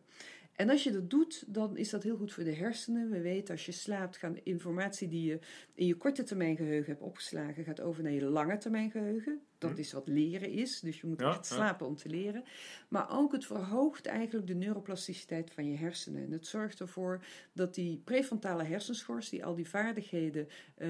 En 0.55 0.69
als 0.69 0.83
je 0.83 0.91
dat 0.91 1.09
doet, 1.09 1.43
dan 1.47 1.77
is 1.77 1.89
dat 1.89 2.03
heel 2.03 2.17
goed 2.17 2.33
voor 2.33 2.43
de 2.43 2.53
hersenen. 2.55 3.09
We 3.09 3.21
weten 3.21 3.53
als 3.53 3.65
je 3.65 3.71
slaapt, 3.71 4.17
gaan 4.17 4.37
informatie 4.43 5.07
die 5.07 5.25
je 5.29 5.39
in 5.73 5.85
je 5.85 5.95
korte 5.95 6.23
termijn 6.23 6.55
geheugen 6.55 6.91
hebt 6.91 7.03
opgeslagen, 7.05 7.63
gaat 7.63 7.81
over 7.81 8.03
naar 8.03 8.11
je 8.11 8.25
lange 8.25 8.57
termijn 8.57 8.91
geheugen. 8.91 9.39
Dat 9.57 9.71
Hm. 9.71 9.77
is 9.79 9.91
wat 9.93 10.07
leren 10.07 10.49
is, 10.51 10.79
dus 10.79 11.01
je 11.01 11.07
moet 11.07 11.19
Ja, 11.19 11.29
echt 11.29 11.47
ja. 11.49 11.55
slapen 11.55 11.87
om 11.87 11.95
te 11.95 12.09
leren. 12.09 12.43
Maar 12.89 13.17
ook 13.19 13.31
het 13.31 13.45
verhoogt 13.45 14.05
eigenlijk 14.05 14.47
de 14.47 14.55
neuroplasticiteit 14.55 15.51
van 15.51 15.69
je 15.69 15.77
hersenen. 15.77 16.23
En 16.23 16.31
het 16.31 16.47
zorgt 16.47 16.79
ervoor 16.79 17.23
dat 17.53 17.75
die 17.75 18.01
prefrontale 18.03 18.63
hersenschors, 18.63 19.29
die 19.29 19.45
al 19.45 19.55
die 19.55 19.69
vaardigheden 19.69 20.47
eh, 20.75 20.89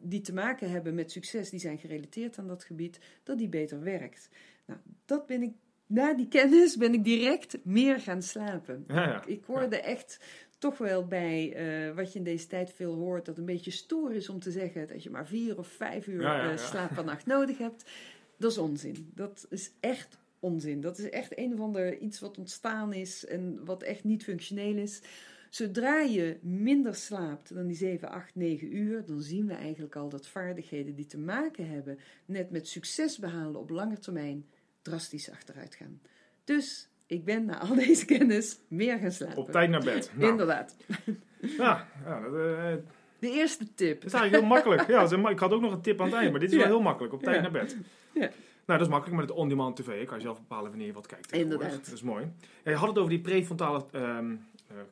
die 0.00 0.20
te 0.20 0.32
maken 0.34 0.70
hebben 0.70 0.94
met 0.94 1.10
succes, 1.10 1.50
die 1.50 1.60
zijn 1.60 1.78
gerelateerd 1.78 2.38
aan 2.38 2.46
dat 2.48 2.64
gebied, 2.64 2.98
dat 3.22 3.38
die 3.38 3.48
beter 3.48 3.82
werkt. 3.82 4.28
Nou, 4.66 4.80
dat 5.04 5.26
ben 5.26 5.42
ik 5.42 5.52
na 5.86 6.14
die 6.14 6.28
kennis 6.28 6.76
ben 6.76 6.94
ik 6.94 7.04
direct 7.04 7.58
meer 7.64 8.00
gaan 8.00 8.22
slapen. 8.22 8.84
Ja, 8.88 9.08
ja. 9.08 9.24
Ik 9.26 9.44
hoorde 9.44 9.80
echt 9.80 10.20
toch 10.58 10.78
wel 10.78 11.06
bij 11.06 11.52
eh, 11.52 11.94
wat 11.94 12.12
je 12.12 12.18
in 12.18 12.24
deze 12.24 12.46
tijd 12.46 12.72
veel 12.72 12.94
hoort, 12.94 13.24
dat 13.24 13.36
het 13.36 13.38
een 13.38 13.54
beetje 13.54 13.70
stoer 13.70 14.12
is 14.12 14.28
om 14.28 14.40
te 14.40 14.50
zeggen 14.50 14.88
dat 14.88 15.02
je 15.02 15.10
maar 15.10 15.26
vier 15.26 15.58
of 15.58 15.68
vijf 15.68 16.06
uur 16.06 16.24
eh, 16.24 16.56
slaap 16.56 16.94
per 16.94 17.04
nacht 17.04 17.26
nodig 17.26 17.58
hebt. 17.58 17.90
Dat 18.38 18.50
is 18.50 18.58
onzin. 18.58 19.10
Dat 19.14 19.46
is 19.50 19.70
echt 19.80 20.18
onzin. 20.40 20.80
Dat 20.80 20.98
is 20.98 21.10
echt 21.10 21.38
een 21.38 21.52
of 21.52 21.60
ander 21.60 21.98
iets 21.98 22.20
wat 22.20 22.38
ontstaan 22.38 22.92
is 22.92 23.26
en 23.26 23.64
wat 23.64 23.82
echt 23.82 24.04
niet 24.04 24.24
functioneel 24.24 24.76
is. 24.76 25.02
Zodra 25.50 26.00
je 26.00 26.38
minder 26.42 26.94
slaapt 26.94 27.54
dan 27.54 27.66
die 27.66 27.76
7, 27.76 28.08
8, 28.08 28.34
9 28.34 28.76
uur, 28.76 29.04
dan 29.04 29.20
zien 29.20 29.46
we 29.46 29.54
eigenlijk 29.54 29.96
al 29.96 30.08
dat 30.08 30.28
vaardigheden 30.28 30.94
die 30.94 31.06
te 31.06 31.18
maken 31.18 31.68
hebben 31.68 31.98
net 32.26 32.50
met 32.50 32.68
succes 32.68 33.18
behalen 33.18 33.60
op 33.60 33.70
lange 33.70 33.98
termijn 33.98 34.46
drastisch 34.90 35.30
achteruit 35.30 35.74
gaan. 35.74 36.00
Dus 36.44 36.88
ik 37.06 37.24
ben 37.24 37.44
na 37.44 37.58
al 37.60 37.74
deze 37.74 38.04
kennis 38.14 38.58
meer 38.68 38.98
gaan 38.98 39.12
slapen. 39.12 39.36
Op 39.36 39.50
tijd 39.50 39.70
naar 39.70 39.84
bed. 39.84 40.10
Nou, 40.14 40.30
Inderdaad. 40.30 40.76
ja, 41.58 41.88
ja, 42.04 42.20
dat, 42.20 42.32
eh, 42.32 42.74
De 43.18 43.30
eerste 43.30 43.74
tip. 43.74 44.00
dat 44.02 44.12
is 44.12 44.18
eigenlijk 44.18 44.32
heel 44.32 44.52
makkelijk. 44.54 44.86
Ja, 44.88 45.28
ik 45.30 45.38
had 45.38 45.52
ook 45.52 45.60
nog 45.60 45.72
een 45.72 45.80
tip 45.80 46.00
aan 46.00 46.06
het 46.06 46.16
eind, 46.16 46.30
maar 46.30 46.40
dit 46.40 46.48
is 46.50 46.56
Ja. 46.56 46.62
wel 46.62 46.72
heel 46.72 46.82
makkelijk. 46.82 47.14
Op 47.14 47.22
tijd 47.22 47.36
Ja. 47.36 47.42
naar 47.42 47.50
bed. 47.50 47.76
Ja. 48.14 48.20
Nou, 48.66 48.78
dat 48.78 48.80
is 48.80 48.88
makkelijk 48.94 49.20
met 49.20 49.28
het 49.28 49.38
on-demand 49.38 49.76
tv. 49.76 49.98
Je 50.00 50.04
kan 50.06 50.16
je 50.16 50.22
zelf 50.22 50.38
bepalen 50.38 50.68
wanneer 50.70 50.86
je 50.86 50.92
wat 50.92 51.06
kijkt. 51.06 51.32
Inderdaad. 51.32 51.84
Dat 51.84 51.94
is 51.94 52.02
mooi. 52.02 52.32
Je 52.64 52.74
had 52.74 52.88
het 52.88 52.98
over 52.98 53.10
die 53.10 53.20
prefrontale 53.20 53.84
ehm 53.92 54.34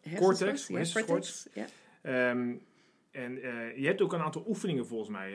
eh, 0.03 0.15
cortex, 0.19 0.67
ja, 0.67 0.75
hersenschors. 0.77 1.07
cortex, 1.07 1.49
ja. 1.53 1.67
Ehm, 2.03 2.53
en 3.11 3.43
eh, 3.43 3.77
je 3.77 3.87
hebt 3.87 4.01
ook 4.03 4.13
een 4.13 4.21
aantal 4.23 4.45
oefeningen 4.49 4.87
volgens 4.87 5.11
mij 5.11 5.33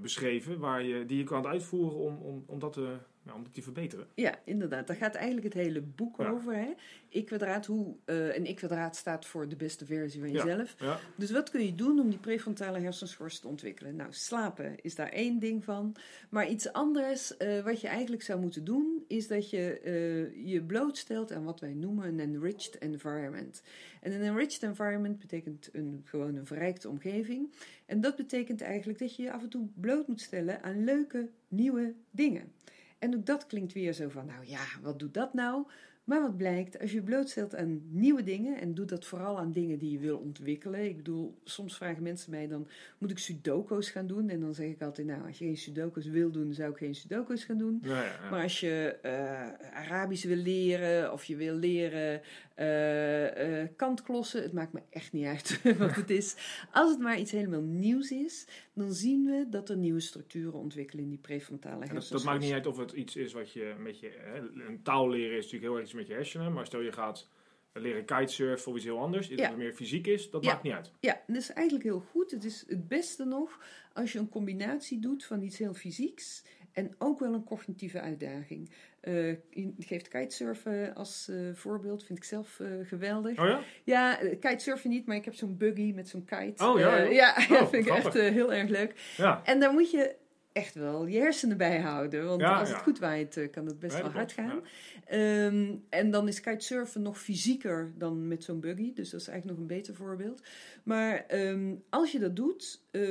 beschreven 0.00 0.58
waar 0.58 0.82
je, 0.82 1.06
die 1.06 1.18
je 1.18 1.24
kan 1.24 1.46
uitvoeren 1.46 1.98
om, 1.98 2.16
om, 2.16 2.44
om 2.46 2.58
dat 2.58 2.72
te, 2.72 2.96
om 3.32 3.42
die 3.42 3.52
te 3.52 3.62
verbeteren. 3.62 4.06
Ja, 4.14 4.38
inderdaad. 4.44 4.86
Daar 4.86 4.96
gaat 4.96 5.14
eigenlijk 5.14 5.54
het 5.54 5.64
hele 5.64 5.80
boek 5.80 6.20
over. 6.20 6.54
Hè? 6.54 6.72
Ik-kwadraat, 7.08 7.66
hoe, 7.66 7.94
uh, 8.06 8.34
een 8.36 8.46
ik-kwadraat 8.46 8.96
staat 8.96 9.26
voor 9.26 9.48
de 9.48 9.56
beste 9.56 9.86
versie 9.86 10.20
van 10.20 10.30
jezelf. 10.30 10.74
Ja. 10.78 10.98
Dus 11.16 11.30
wat 11.30 11.50
kun 11.50 11.64
je 11.64 11.74
doen 11.74 12.00
om 12.00 12.10
die 12.10 12.18
prefrontale 12.18 12.80
hersenschors 12.80 13.40
te 13.40 13.48
ontwikkelen? 13.48 13.96
Nou, 13.96 14.12
slapen 14.12 14.74
is 14.80 14.94
daar 14.94 15.08
één 15.08 15.38
ding 15.38 15.64
van. 15.64 15.96
Maar 16.28 16.48
iets 16.48 16.72
anders 16.72 17.32
uh, 17.38 17.64
wat 17.64 17.80
je 17.80 17.88
eigenlijk 17.88 18.22
zou 18.22 18.40
moeten 18.40 18.64
doen, 18.64 19.04
is 19.08 19.28
dat 19.28 19.50
je 19.50 19.80
uh, 19.84 20.52
je 20.52 20.62
blootstelt 20.62 21.32
aan 21.32 21.44
wat 21.44 21.60
wij 21.60 21.74
noemen 21.74 22.06
een 22.08 22.20
enriched 22.20 22.78
environment. 22.78 23.62
En 24.00 24.12
een 24.12 24.22
enriched 24.22 24.62
environment 24.62 25.18
betekent 25.18 25.68
een, 25.72 26.00
gewoon 26.04 26.34
een 26.34 26.46
verrijkte 26.46 26.88
omgeving. 26.88 27.52
En 27.86 28.00
dat 28.00 28.16
betekent 28.16 28.60
eigenlijk 28.60 28.98
dat 28.98 29.16
je 29.16 29.22
je 29.22 29.32
af 29.32 29.42
en 29.42 29.48
toe 29.48 29.68
bloot 29.74 30.08
moet 30.08 30.20
stellen 30.20 30.62
aan 30.62 30.84
leuke, 30.84 31.28
nieuwe 31.48 31.94
dingen. 32.10 32.52
En 32.98 33.14
ook 33.14 33.26
dat 33.26 33.46
klinkt 33.46 33.72
weer 33.72 33.92
zo 33.92 34.08
van, 34.08 34.26
nou 34.26 34.46
ja, 34.46 34.64
wat 34.82 34.98
doet 34.98 35.14
dat 35.14 35.34
nou? 35.34 35.66
Maar 36.04 36.20
wat 36.20 36.36
blijkt, 36.36 36.80
als 36.80 36.92
je 36.92 37.02
blootstelt 37.02 37.54
aan 37.54 37.82
nieuwe 37.90 38.22
dingen, 38.22 38.60
en 38.60 38.74
doe 38.74 38.86
dat 38.86 39.04
vooral 39.04 39.38
aan 39.38 39.52
dingen 39.52 39.78
die 39.78 39.90
je 39.90 39.98
wil 39.98 40.18
ontwikkelen. 40.18 40.84
Ik 40.84 40.96
bedoel, 40.96 41.38
soms 41.44 41.76
vragen 41.76 42.02
mensen 42.02 42.30
mij 42.30 42.48
dan, 42.48 42.68
moet 42.98 43.10
ik 43.10 43.18
sudoku's 43.18 43.90
gaan 43.90 44.06
doen? 44.06 44.28
En 44.28 44.40
dan 44.40 44.54
zeg 44.54 44.66
ik 44.66 44.82
altijd, 44.82 45.06
nou, 45.06 45.26
als 45.26 45.38
je 45.38 45.44
geen 45.44 45.56
sudoku's 45.56 46.06
wil 46.06 46.30
doen, 46.30 46.54
zou 46.54 46.70
ik 46.70 46.76
geen 46.76 46.94
sudoku's 46.94 47.44
gaan 47.44 47.58
doen. 47.58 47.78
Ja, 47.82 48.02
ja, 48.02 48.04
ja. 48.04 48.30
Maar 48.30 48.42
als 48.42 48.60
je 48.60 48.98
uh, 49.02 49.74
Arabisch 49.74 50.24
wil 50.24 50.36
leren, 50.36 51.12
of 51.12 51.24
je 51.24 51.36
wil 51.36 51.54
leren 51.54 52.20
uh, 52.56 53.60
uh, 53.60 53.68
kantklossen, 53.76 54.42
het 54.42 54.52
maakt 54.52 54.72
me 54.72 54.80
echt 54.90 55.12
niet 55.12 55.24
uit 55.24 55.60
wat 55.78 55.94
het 55.94 56.10
is. 56.10 56.36
Als 56.72 56.90
het 56.90 57.00
maar 57.00 57.18
iets 57.18 57.30
helemaal 57.30 57.60
nieuws 57.60 58.10
is, 58.10 58.46
dan 58.72 58.92
zien 58.92 59.24
we 59.24 59.46
dat 59.50 59.68
er 59.68 59.76
nieuwe 59.76 60.00
structuren 60.00 60.58
ontwikkelen 60.58 61.04
in 61.04 61.10
die 61.10 61.18
prefrontale 61.18 61.78
hersenen. 61.78 62.00
Dat, 62.00 62.10
dat, 62.10 62.24
maakt 62.24 62.40
niet 62.40 62.52
uit 62.52 62.66
of 62.66 62.76
het 62.76 62.92
iets 62.92 63.16
is 63.16 63.32
wat 63.32 63.52
je 63.52 63.74
met 63.78 64.00
je... 64.00 64.10
Hè, 64.18 64.38
een 64.66 64.82
taal 64.82 65.08
leren 65.08 65.36
is 65.36 65.44
natuurlijk 65.44 65.62
heel 65.62 65.74
erg 65.74 65.84
iets 65.84 65.94
met 65.94 66.06
je 66.06 66.12
hersenen, 66.12 66.52
maar 66.52 66.66
stel 66.66 66.80
je 66.80 66.92
gaat 66.92 67.28
leren 67.72 68.04
kitesurfen 68.04 68.70
of 68.70 68.76
iets 68.76 68.86
heel 68.86 68.98
anders, 68.98 69.30
iets 69.30 69.42
ja. 69.42 69.48
wat 69.48 69.58
meer 69.58 69.72
fysiek 69.72 70.06
is, 70.06 70.30
dat 70.30 70.44
ja. 70.44 70.50
maakt 70.50 70.62
niet 70.62 70.72
uit. 70.72 70.92
Ja, 71.00 71.22
dat 71.26 71.36
is 71.36 71.52
eigenlijk 71.52 71.84
heel 71.86 72.00
goed. 72.10 72.30
Het 72.30 72.44
is 72.44 72.64
het 72.68 72.88
beste 72.88 73.24
nog 73.24 73.58
als 73.92 74.12
je 74.12 74.18
een 74.18 74.28
combinatie 74.28 74.98
doet 74.98 75.24
van 75.24 75.42
iets 75.42 75.58
heel 75.58 75.74
fysieks 75.74 76.44
en 76.74 76.94
ook 76.98 77.18
wel 77.18 77.34
een 77.34 77.44
cognitieve 77.44 78.00
uitdaging. 78.00 78.70
Uh, 79.02 79.30
je 79.50 79.72
geeft 79.78 80.08
kitesurfen 80.08 80.94
als 80.94 81.28
uh, 81.30 81.54
voorbeeld, 81.54 82.04
vind 82.04 82.18
ik 82.18 82.24
zelf 82.24 82.58
uh, 82.58 82.68
geweldig. 82.82 83.38
Oh 83.38 83.46
ja? 83.46 83.60
Ja, 83.84 84.18
kitesurfen 84.40 84.90
niet, 84.90 85.06
maar 85.06 85.16
ik 85.16 85.24
heb 85.24 85.34
zo'n 85.34 85.56
buggy 85.56 85.92
met 85.94 86.08
zo'n 86.08 86.24
kite. 86.24 86.64
Oh 86.64 86.78
ja? 86.78 86.96
ja, 86.96 87.34
oh, 87.38 87.48
dat 87.48 87.70
vind 87.70 87.86
ik 87.86 87.92
echt 87.92 88.14
heel 88.14 88.52
erg 88.52 88.68
leuk. 88.68 89.14
Ja. 89.16 89.40
En 89.44 89.60
daar 89.60 89.72
moet 89.72 89.90
je 89.90 90.14
echt 90.54 90.74
wel 90.74 91.06
je 91.06 91.18
hersenen 91.18 91.56
bij 91.56 91.80
houden. 91.80 92.24
Want 92.24 92.40
Ja, 92.40 92.58
als 92.58 92.68
ja. 92.68 92.74
het 92.74 92.82
goed 92.82 92.98
waait, 92.98 93.48
kan 93.50 93.66
het 93.66 93.78
best 93.78 94.00
wel 94.00 94.10
hard 94.10 94.32
gaan. 94.32 94.62
Ehm, 95.04 95.74
en 95.88 96.10
dan 96.10 96.28
is 96.28 96.40
kitesurfen 96.40 97.02
nog 97.02 97.18
fysieker 97.20 97.92
dan 97.98 98.28
met 98.28 98.44
zo'n 98.44 98.60
buggy. 98.60 98.92
Dus 98.92 99.10
dat 99.10 99.20
is 99.20 99.28
eigenlijk 99.28 99.58
nog 99.58 99.68
een 99.68 99.76
beter 99.76 99.94
voorbeeld. 99.94 100.42
Maar 100.84 101.26
ehm, 101.26 101.74
als 101.90 102.12
je 102.12 102.18
dat 102.18 102.36
doet, 102.36 102.80
eh, 102.90 103.02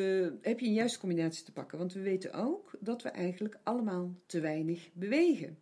heb 0.42 0.60
je 0.60 0.66
een 0.66 0.74
juiste 0.74 1.00
combinatie 1.00 1.46
te 1.46 1.52
pakken. 1.52 1.78
Want 1.78 1.94
we 1.94 2.02
weten 2.02 2.34
ook 2.34 2.72
dat 2.80 3.02
we 3.02 3.10
eigenlijk 3.10 3.58
allemaal 3.64 4.16
te 4.26 4.40
weinig 4.40 4.90
bewegen. 4.94 5.58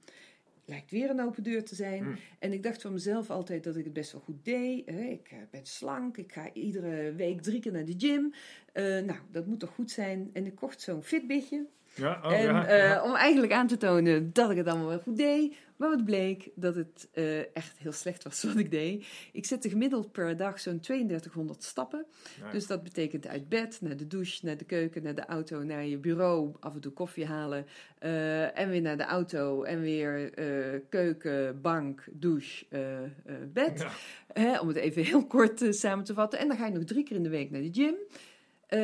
Lijkt 0.71 0.91
weer 0.91 1.09
een 1.09 1.21
open 1.21 1.43
deur 1.43 1.63
te 1.63 1.75
zijn. 1.75 2.03
Hmm. 2.03 2.15
En 2.39 2.53
ik 2.53 2.63
dacht 2.63 2.81
van 2.81 2.93
mezelf 2.93 3.29
altijd 3.29 3.63
dat 3.63 3.75
ik 3.75 3.83
het 3.83 3.93
best 3.93 4.11
wel 4.11 4.21
goed 4.21 4.45
deed. 4.45 4.87
Ik 4.87 5.27
eh, 5.31 5.37
ben 5.49 5.65
slank, 5.65 6.17
ik 6.17 6.31
ga 6.31 6.53
iedere 6.53 7.13
week 7.13 7.41
drie 7.41 7.59
keer 7.59 7.71
naar 7.71 7.85
de 7.85 7.95
gym. 7.97 8.33
Eh, 8.73 8.83
nou, 8.83 9.19
dat 9.31 9.45
moet 9.45 9.59
toch 9.59 9.69
goed 9.69 9.91
zijn. 9.91 10.29
En 10.33 10.45
ik 10.45 10.55
kocht 10.55 10.81
zo'n 10.81 11.03
Fitbitje. 11.03 11.65
Ja, 11.95 12.19
oh, 12.23 12.33
en 12.33 12.41
ja, 12.41 12.65
eh, 12.65 12.77
ja. 12.77 13.03
om 13.03 13.15
eigenlijk 13.15 13.53
aan 13.53 13.67
te 13.67 13.77
tonen 13.77 14.33
dat 14.33 14.51
ik 14.51 14.57
het 14.57 14.67
allemaal 14.67 14.87
wel 14.87 14.99
goed 14.99 15.17
deed. 15.17 15.55
Maar 15.77 15.89
wat 15.89 16.05
bleek 16.05 16.49
dat 16.55 16.75
het 16.75 17.09
eh, 17.11 17.55
echt 17.55 17.77
heel 17.77 17.91
slecht 17.91 18.23
was 18.23 18.43
wat 18.53 18.57
ik 18.57 18.71
deed. 18.71 19.05
Ik 19.31 19.45
zette 19.45 19.69
gemiddeld 19.69 20.11
per 20.11 20.37
dag 20.37 20.59
zo'n 20.59 20.79
3200 20.79 21.63
stappen. 21.63 22.05
Dus 22.51 22.67
dat 22.67 22.83
betekent 22.83 23.27
uit 23.27 23.49
bed, 23.49 23.81
naar 23.81 23.97
de 23.97 24.07
douche, 24.07 24.45
naar 24.45 24.57
de 24.57 24.65
keuken, 24.65 25.03
naar 25.03 25.15
de 25.15 25.25
auto, 25.25 25.63
naar 25.63 25.85
je 25.85 25.97
bureau, 25.97 26.55
af 26.59 26.73
en 26.73 26.81
toe 26.81 26.91
koffie 26.91 27.25
halen. 27.25 27.65
eh, 27.99 28.59
en 28.59 28.69
weer 28.69 28.81
naar 28.81 28.97
de 28.97 29.03
auto 29.03 29.63
en 29.63 29.81
weer 29.81 30.29
keuken, 30.89 31.61
bank, 31.61 32.03
douche, 32.11 32.65
bed. 33.53 33.85
Hè, 34.33 34.59
om 34.59 34.67
het 34.67 34.77
even 34.77 35.03
heel 35.03 35.25
kort 35.27 35.65
samen 35.69 36.05
te 36.05 36.13
vatten. 36.13 36.39
En 36.39 36.47
dan 36.47 36.57
ga 36.57 36.65
je 36.65 36.73
nog 36.73 36.83
drie 36.83 37.03
keer 37.03 37.15
in 37.15 37.23
de 37.23 37.29
week 37.29 37.51
naar 37.51 37.61
de 37.61 37.69
gym. 37.71 37.95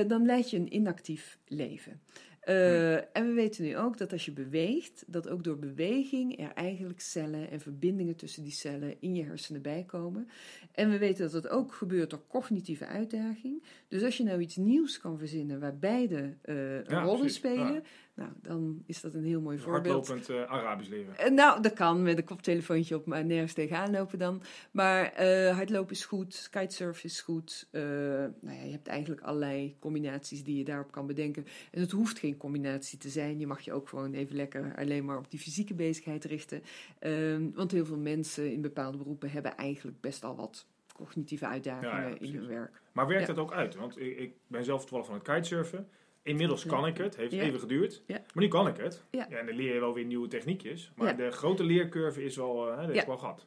Dan 0.08 0.26
leid 0.26 0.50
je 0.50 0.58
een 0.58 0.74
inactief 0.74 1.38
leven. 1.48 2.02
Eh, 2.48 2.94
En 2.96 3.28
we 3.28 3.34
weten 3.34 3.64
nu 3.64 3.78
ook 3.78 3.98
dat 3.98 4.12
als 4.12 4.26
je 4.26 4.32
beweegt, 4.32 5.04
dat 5.08 5.30
ook 5.30 5.44
door 5.44 5.58
beweging 5.60 6.40
er 6.40 6.52
eigenlijk 6.54 7.00
cellen 7.00 7.50
en 7.50 7.60
verbindingen 7.60 8.16
tussen 8.16 8.44
die 8.44 8.52
cellen 8.52 8.96
in 9.00 9.16
je 9.16 9.24
hersenen 9.24 9.62
bijkomen. 9.62 10.28
En 10.72 10.90
we 10.90 10.98
weten 10.98 11.32
dat 11.32 11.44
dat 11.44 11.52
ook 11.52 11.74
gebeurt 11.74 12.10
door 12.10 12.24
cognitieve 12.28 12.86
uitdaging. 12.86 13.64
Dus 13.88 14.04
als 14.04 14.18
je 14.18 14.24
nou 14.24 14.40
iets 14.42 14.56
nieuws 14.56 15.00
kan 15.00 15.18
verzinnen 15.18 15.60
waar 15.60 15.78
beide 15.78 16.38
een 16.42 16.84
Ja, 16.88 17.02
rol 17.04 17.14
in 17.14 17.20
precies, 17.20 17.38
spelen, 17.38 17.74
ja. 17.74 17.82
Nou, 18.18 18.32
dan 18.42 18.84
is 18.86 19.02
dat 19.02 19.14
een 19.14 19.24
heel 19.24 19.42
mooi 19.42 19.60
voorbeeld. 19.60 20.08
Hardlopend 20.08 20.50
eh, 20.50 20.52
Arabisch 20.52 20.90
leren. 20.90 21.18
Eh, 21.18 21.32
Nou, 21.32 21.62
dat 21.62 21.74
kan 21.74 22.02
met 22.02 22.18
een 22.18 22.24
koptelefoontje 22.24 22.96
op, 22.96 23.06
maar 23.06 23.26
nergens 23.26 23.54
tegenaan 23.54 23.92
lopen 23.92 24.20
dan. 24.20 24.42
Maar 24.72 25.12
eh, 25.14 25.56
hardlopen 25.56 25.96
is 25.96 26.06
goed, 26.06 26.48
kitesurfen 26.52 27.04
is 27.04 27.22
goed. 27.22 27.68
Eh, 27.72 27.82
nou 27.82 28.58
ja, 28.58 28.64
je 28.64 28.72
hebt 28.72 28.88
eigenlijk 28.88 29.22
allerlei 29.22 29.76
combinaties 29.80 30.44
die 30.44 30.58
je 30.58 30.64
daarop 30.64 30.92
kan 30.92 31.08
bedenken. 31.08 31.46
En 31.72 31.82
het 31.82 31.92
hoeft 31.92 32.20
geen 32.20 32.38
combinatie 32.38 32.98
te 32.98 33.10
zijn. 33.10 33.40
Je 33.40 33.48
mag 33.48 33.62
je 33.62 33.74
ook 33.74 33.90
gewoon 33.90 34.14
even 34.14 34.36
lekker 34.36 34.76
alleen 34.78 35.06
maar 35.06 35.18
op 35.18 35.32
die 35.32 35.40
fysieke 35.40 35.74
bezigheid 35.74 36.26
richten. 36.26 36.62
Ehm, 37.00 37.50
want 37.54 37.72
heel 37.72 37.86
veel 37.86 37.98
mensen 37.98 38.52
in 38.52 38.62
bepaalde 38.62 38.98
beroepen 38.98 39.32
hebben 39.32 39.58
eigenlijk 39.58 40.02
best 40.02 40.24
al 40.24 40.36
wat 40.36 40.68
cognitieve 40.94 41.48
uitdagingen 41.48 42.04
Ja, 42.04 42.08
ja, 42.10 42.20
in 42.20 42.36
hun 42.36 42.48
werk. 42.48 42.82
Maar 42.92 43.08
werkt 43.08 43.28
dat 43.28 43.38
ook 43.38 43.54
uit? 43.54 43.76
Want 43.76 44.00
ik, 44.00 44.18
ik 44.18 44.34
ben 44.48 44.64
zelf 44.64 44.82
toevallig 44.82 45.06
van 45.06 45.16
het 45.16 45.24
kitesurfen. 45.24 45.88
Inmiddels 46.28 46.66
kan 46.66 46.88
ik 46.88 46.98
het, 46.98 47.16
heeft 47.16 47.32
Ja. 47.34 47.42
even 47.44 47.60
geduurd. 47.60 48.02
Ja. 48.08 48.16
Maar 48.34 48.44
nu 48.44 48.48
kan 48.50 48.68
ik 48.68 48.78
het. 48.78 49.04
Ja. 49.12 49.30
en 49.30 49.46
dan 49.46 49.56
leer 49.56 49.74
je 49.74 49.80
wel 49.80 49.94
weer 49.94 50.06
nieuwe 50.06 50.28
techniekjes. 50.28 50.92
Maar 50.96 51.18
de 51.18 51.32
grote 51.32 51.64
leercurve 51.64 52.24
is 52.24 52.36
wel, 52.36 52.70
eh, 52.70 52.76
dat 52.78 52.86
heeft 52.86 53.00
Ja. 53.00 53.06
wel 53.06 53.18
gehad. 53.18 53.46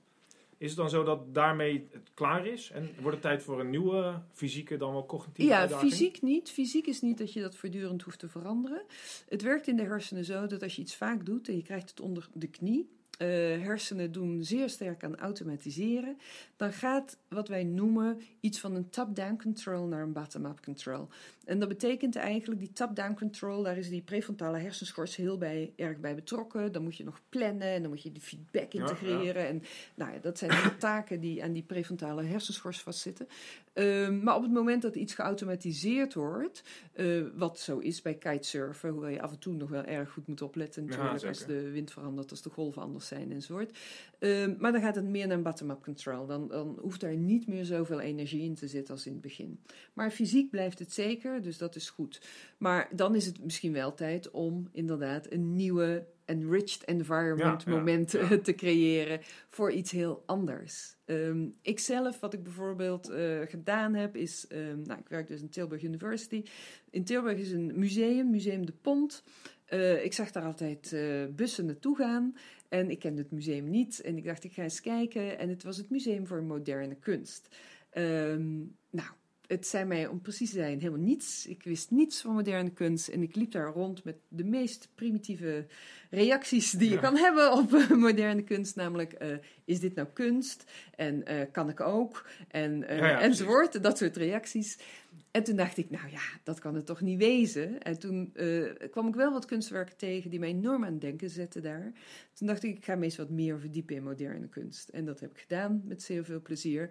Is 0.58 0.68
het 0.68 0.76
dan 0.76 0.90
zo 0.90 1.02
dat 1.02 1.34
daarmee 1.34 1.88
het 1.92 2.10
klaar 2.14 2.46
is? 2.46 2.70
En 2.70 2.88
wordt 3.00 3.12
het 3.16 3.22
tijd 3.22 3.42
voor 3.42 3.60
een 3.60 3.70
nieuwe 3.70 4.22
fysieke 4.32 4.76
dan 4.76 4.92
wel 4.92 5.06
cognitieve 5.06 5.50
Ja, 5.50 5.58
uitdaging? 5.60 5.90
fysiek 5.92 6.22
niet. 6.22 6.50
Fysiek 6.50 6.86
is 6.86 7.00
niet 7.00 7.18
dat 7.18 7.32
je 7.32 7.40
dat 7.40 7.56
voortdurend 7.56 8.02
hoeft 8.02 8.18
te 8.18 8.28
veranderen. 8.28 8.82
Het 9.28 9.42
werkt 9.42 9.66
in 9.66 9.76
de 9.76 9.82
hersenen 9.82 10.24
zo 10.24 10.46
dat 10.46 10.62
als 10.62 10.76
je 10.76 10.82
iets 10.82 10.96
vaak 10.96 11.26
doet 11.26 11.48
en 11.48 11.56
je 11.56 11.62
krijgt 11.62 11.90
het 11.90 12.00
onder 12.00 12.28
de 12.32 12.46
knie. 12.48 12.88
Eh, 13.20 13.28
hersenen 13.62 14.12
doen 14.12 14.44
zeer 14.44 14.68
sterk 14.68 15.04
aan 15.04 15.16
automatiseren. 15.16 16.16
Dan 16.56 16.72
gaat 16.72 17.18
wat 17.28 17.48
wij 17.48 17.64
noemen 17.64 18.20
iets 18.40 18.60
van 18.60 18.74
een 18.74 18.90
top-down 18.90 19.36
control 19.42 19.86
naar 19.86 20.02
een 20.02 20.12
bottom-up 20.12 20.60
control. 20.64 21.08
En 21.44 21.58
dat 21.58 21.68
betekent 21.68 22.16
eigenlijk 22.16 22.60
die 22.60 22.72
top-down 22.72 23.14
control, 23.14 23.62
daar 23.62 23.76
is 23.76 23.88
die 23.88 24.02
prefrontale 24.02 24.58
hersenschors 24.58 25.16
heel 25.16 25.38
bij, 25.38 25.72
erg 25.76 25.98
bij 25.98 26.14
betrokken. 26.14 26.72
Dan 26.72 26.82
moet 26.82 26.96
je 26.96 27.04
nog 27.04 27.20
plannen 27.28 27.68
en 27.68 27.80
dan 27.80 27.90
moet 27.90 28.02
je 28.02 28.12
die 28.12 28.22
feedback 28.22 28.72
Ja, 28.72 28.80
integreren. 28.80 29.46
En 29.46 29.62
nou 29.94 30.12
ja, 30.12 30.18
dat 30.18 30.38
zijn 30.38 30.50
de 30.50 30.76
taken 30.88 31.20
die 31.20 31.44
aan 31.44 31.52
die 31.52 31.62
prefrontale 31.62 32.22
hersenschors 32.22 32.80
vastzitten. 32.80 33.28
Ehm, 33.72 34.22
maar 34.22 34.36
op 34.36 34.42
het 34.42 34.52
moment 34.52 34.82
dat 34.82 34.94
iets 34.94 35.14
geautomatiseerd 35.14 36.14
wordt, 36.14 36.62
eh, 36.92 37.22
wat 37.34 37.58
zo 37.58 37.78
is 37.78 38.02
bij 38.02 38.14
kitesurfen, 38.14 38.90
hoewel 38.90 39.10
je 39.10 39.22
af 39.22 39.30
en 39.30 39.38
toe 39.38 39.54
nog 39.54 39.68
wel 39.68 39.84
erg 39.84 40.10
goed 40.10 40.26
moet 40.26 40.42
opletten 40.42 40.84
natuurlijk 40.84 41.24
als 41.24 41.46
de 41.46 41.70
wind 41.70 41.92
verandert, 41.92 42.30
als 42.30 42.42
de 42.42 42.50
golven 42.50 42.82
anders 42.82 43.08
zijn 43.10 43.32
enzovoort. 43.32 43.78
Ehm, 44.18 44.54
maar 44.58 44.72
dan 44.72 44.80
gaat 44.80 44.94
het 44.94 45.04
meer 45.04 45.26
naar 45.26 45.42
bottom-up 45.42 45.82
control. 45.82 46.26
Dan, 46.26 46.48
dan 46.48 46.78
hoeft 46.80 47.00
daar 47.00 47.16
niet 47.16 47.46
meer 47.46 47.64
zoveel 47.64 48.00
energie 48.00 48.42
in 48.42 48.54
te 48.54 48.68
zitten 48.68 48.94
als 48.94 49.06
in 49.06 49.12
het 49.12 49.20
begin. 49.20 49.60
Maar 49.92 50.10
fysiek 50.10 50.50
blijft 50.50 50.78
het 50.78 50.92
zeker, 50.92 51.42
dus 51.42 51.58
dat 51.58 51.76
is 51.76 51.90
goed. 51.90 52.20
Maar 52.58 52.88
dan 52.92 53.14
is 53.14 53.26
het 53.26 53.44
misschien 53.44 53.72
wel 53.72 53.94
tijd 53.94 54.30
om 54.30 54.68
inderdaad 54.72 55.32
een 55.32 55.56
nieuwe 55.56 56.06
enriched 56.30 56.84
environment 56.84 57.62
Ja, 57.62 57.70
moment 57.70 58.10
ja. 58.10 58.38
te 58.48 58.54
creëren 58.54 59.20
voor 59.48 59.72
iets 59.72 59.90
heel 59.90 60.22
anders. 60.26 60.96
Ehm 61.04 61.48
ik 61.62 61.78
zelf, 61.78 62.20
wat 62.20 62.34
ik 62.34 62.42
bijvoorbeeld 62.42 63.08
eh, 63.08 63.40
gedaan 63.44 63.94
heb, 63.94 64.16
is, 64.16 64.46
ehm, 64.46 64.82
nou, 64.82 65.00
ik 65.00 65.08
werk 65.08 65.28
dus 65.28 65.40
in 65.40 65.48
Tilburg 65.48 65.82
University. 65.82 66.42
In 66.90 67.04
Tilburg 67.04 67.38
is 67.38 67.52
een 67.52 67.72
museum, 67.78 68.30
Museum 68.30 68.66
de 68.66 68.72
Pont. 68.80 69.24
Eh, 69.64 70.04
ik 70.04 70.12
zag 70.12 70.30
daar 70.30 70.44
altijd 70.44 70.92
eh, 70.92 71.24
bussen 71.30 71.66
naartoe 71.66 71.96
gaan 71.96 72.36
en 72.68 72.90
ik 72.90 72.98
kende 72.98 73.22
het 73.22 73.30
museum 73.30 73.70
niet. 73.70 74.00
En 74.00 74.16
ik 74.16 74.24
dacht, 74.24 74.44
ik 74.44 74.52
ga 74.52 74.62
eens 74.62 74.80
kijken. 74.80 75.38
En 75.38 75.48
het 75.48 75.62
was 75.62 75.76
het 75.76 75.90
Museum 75.90 76.26
voor 76.26 76.42
Moderne 76.42 76.94
Kunst. 76.94 77.48
Ehm, 77.90 78.58
nou, 78.90 79.10
het 79.50 79.66
zei 79.66 79.84
mij 79.84 80.06
om 80.06 80.20
precies 80.20 80.50
te 80.50 80.56
zijn 80.56 80.78
helemaal 80.78 81.04
niets. 81.06 81.46
Ik 81.46 81.62
wist 81.62 81.90
niets 81.90 82.20
van 82.20 82.34
moderne 82.34 82.70
kunst 82.70 83.08
en 83.08 83.22
ik 83.22 83.36
liep 83.36 83.50
daar 83.52 83.72
rond 83.72 84.04
met 84.04 84.16
de 84.28 84.44
meest 84.44 84.88
primitieve 84.94 85.66
reacties 86.10 86.70
die 86.70 86.88
je 86.88 86.94
Ja. 86.94 87.00
kan 87.00 87.16
hebben 87.16 87.52
op 87.52 87.74
eh, 87.74 87.90
moderne 87.90 88.42
kunst. 88.42 88.76
Namelijk, 88.76 89.12
eh, 89.12 89.28
is 89.64 89.80
dit 89.80 89.94
nou 89.94 90.08
kunst? 90.12 90.64
En 90.96 91.24
eh, 91.26 91.46
kan 91.52 91.68
ik 91.68 91.80
ook? 91.80 92.26
En, 92.48 92.78
Ja, 92.80 92.94
ja, 92.94 93.20
enzovoort, 93.20 93.82
dat 93.82 93.98
soort 93.98 94.16
reacties. 94.16 94.78
En 95.30 95.44
toen 95.44 95.56
dacht 95.56 95.76
ik, 95.76 95.90
nou 95.90 96.10
ja, 96.10 96.22
dat 96.42 96.58
kan 96.58 96.74
het 96.74 96.86
toch 96.86 97.00
niet 97.00 97.18
wezen. 97.18 97.82
En 97.82 97.98
toen 97.98 98.32
kwam 98.90 99.08
ik 99.08 99.14
wel 99.14 99.32
wat 99.32 99.44
kunstwerken 99.44 99.96
tegen 99.96 100.30
die 100.30 100.38
mij 100.38 100.48
enorm 100.48 100.84
aan 100.84 100.92
het 100.92 101.00
denken 101.00 101.30
zetten 101.30 101.62
daar. 101.62 101.92
Toen 102.34 102.46
dacht 102.46 102.62
ik, 102.62 102.76
ik 102.76 102.84
ga 102.84 102.94
me 102.94 103.04
eens 103.04 103.16
wat 103.16 103.30
meer 103.30 103.60
verdiepen 103.60 103.96
in 103.96 104.02
moderne 104.02 104.48
kunst. 104.48 104.88
En 104.88 105.04
dat 105.04 105.20
heb 105.20 105.30
ik 105.30 105.38
gedaan 105.38 105.82
met 105.84 106.02
zeer 106.02 106.24
veel 106.24 106.40
plezier. 106.42 106.90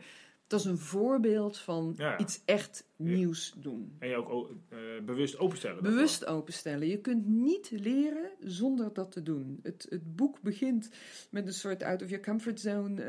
Dat 0.50 0.60
is 0.60 0.66
een 0.66 0.78
voorbeeld 0.78 1.58
van 1.58 2.00
iets 2.18 2.42
echt 2.46 2.88
nieuws 2.96 3.54
doen. 3.58 3.96
En 4.00 4.10
je 4.10 4.16
ook 4.16 4.50
uh, 4.70 4.80
bewust 5.06 5.38
openstellen. 5.38 5.84
Bewust 5.84 6.26
openstellen. 6.26 6.88
Je 6.88 6.98
kunt 6.98 7.28
niet 7.28 7.72
leren 7.72 8.30
zonder 8.40 8.94
dat 8.94 9.12
te 9.12 9.24
doen. 9.24 9.60
Het, 9.64 9.86
het 9.90 10.16
boek 10.16 10.42
begint 10.42 10.90
met 11.30 11.48
een 11.48 11.54
soort 11.54 11.84
out 11.84 12.02
of 12.02 12.10
your 12.10 12.24
comfort 12.24 12.60
zone 12.60 13.02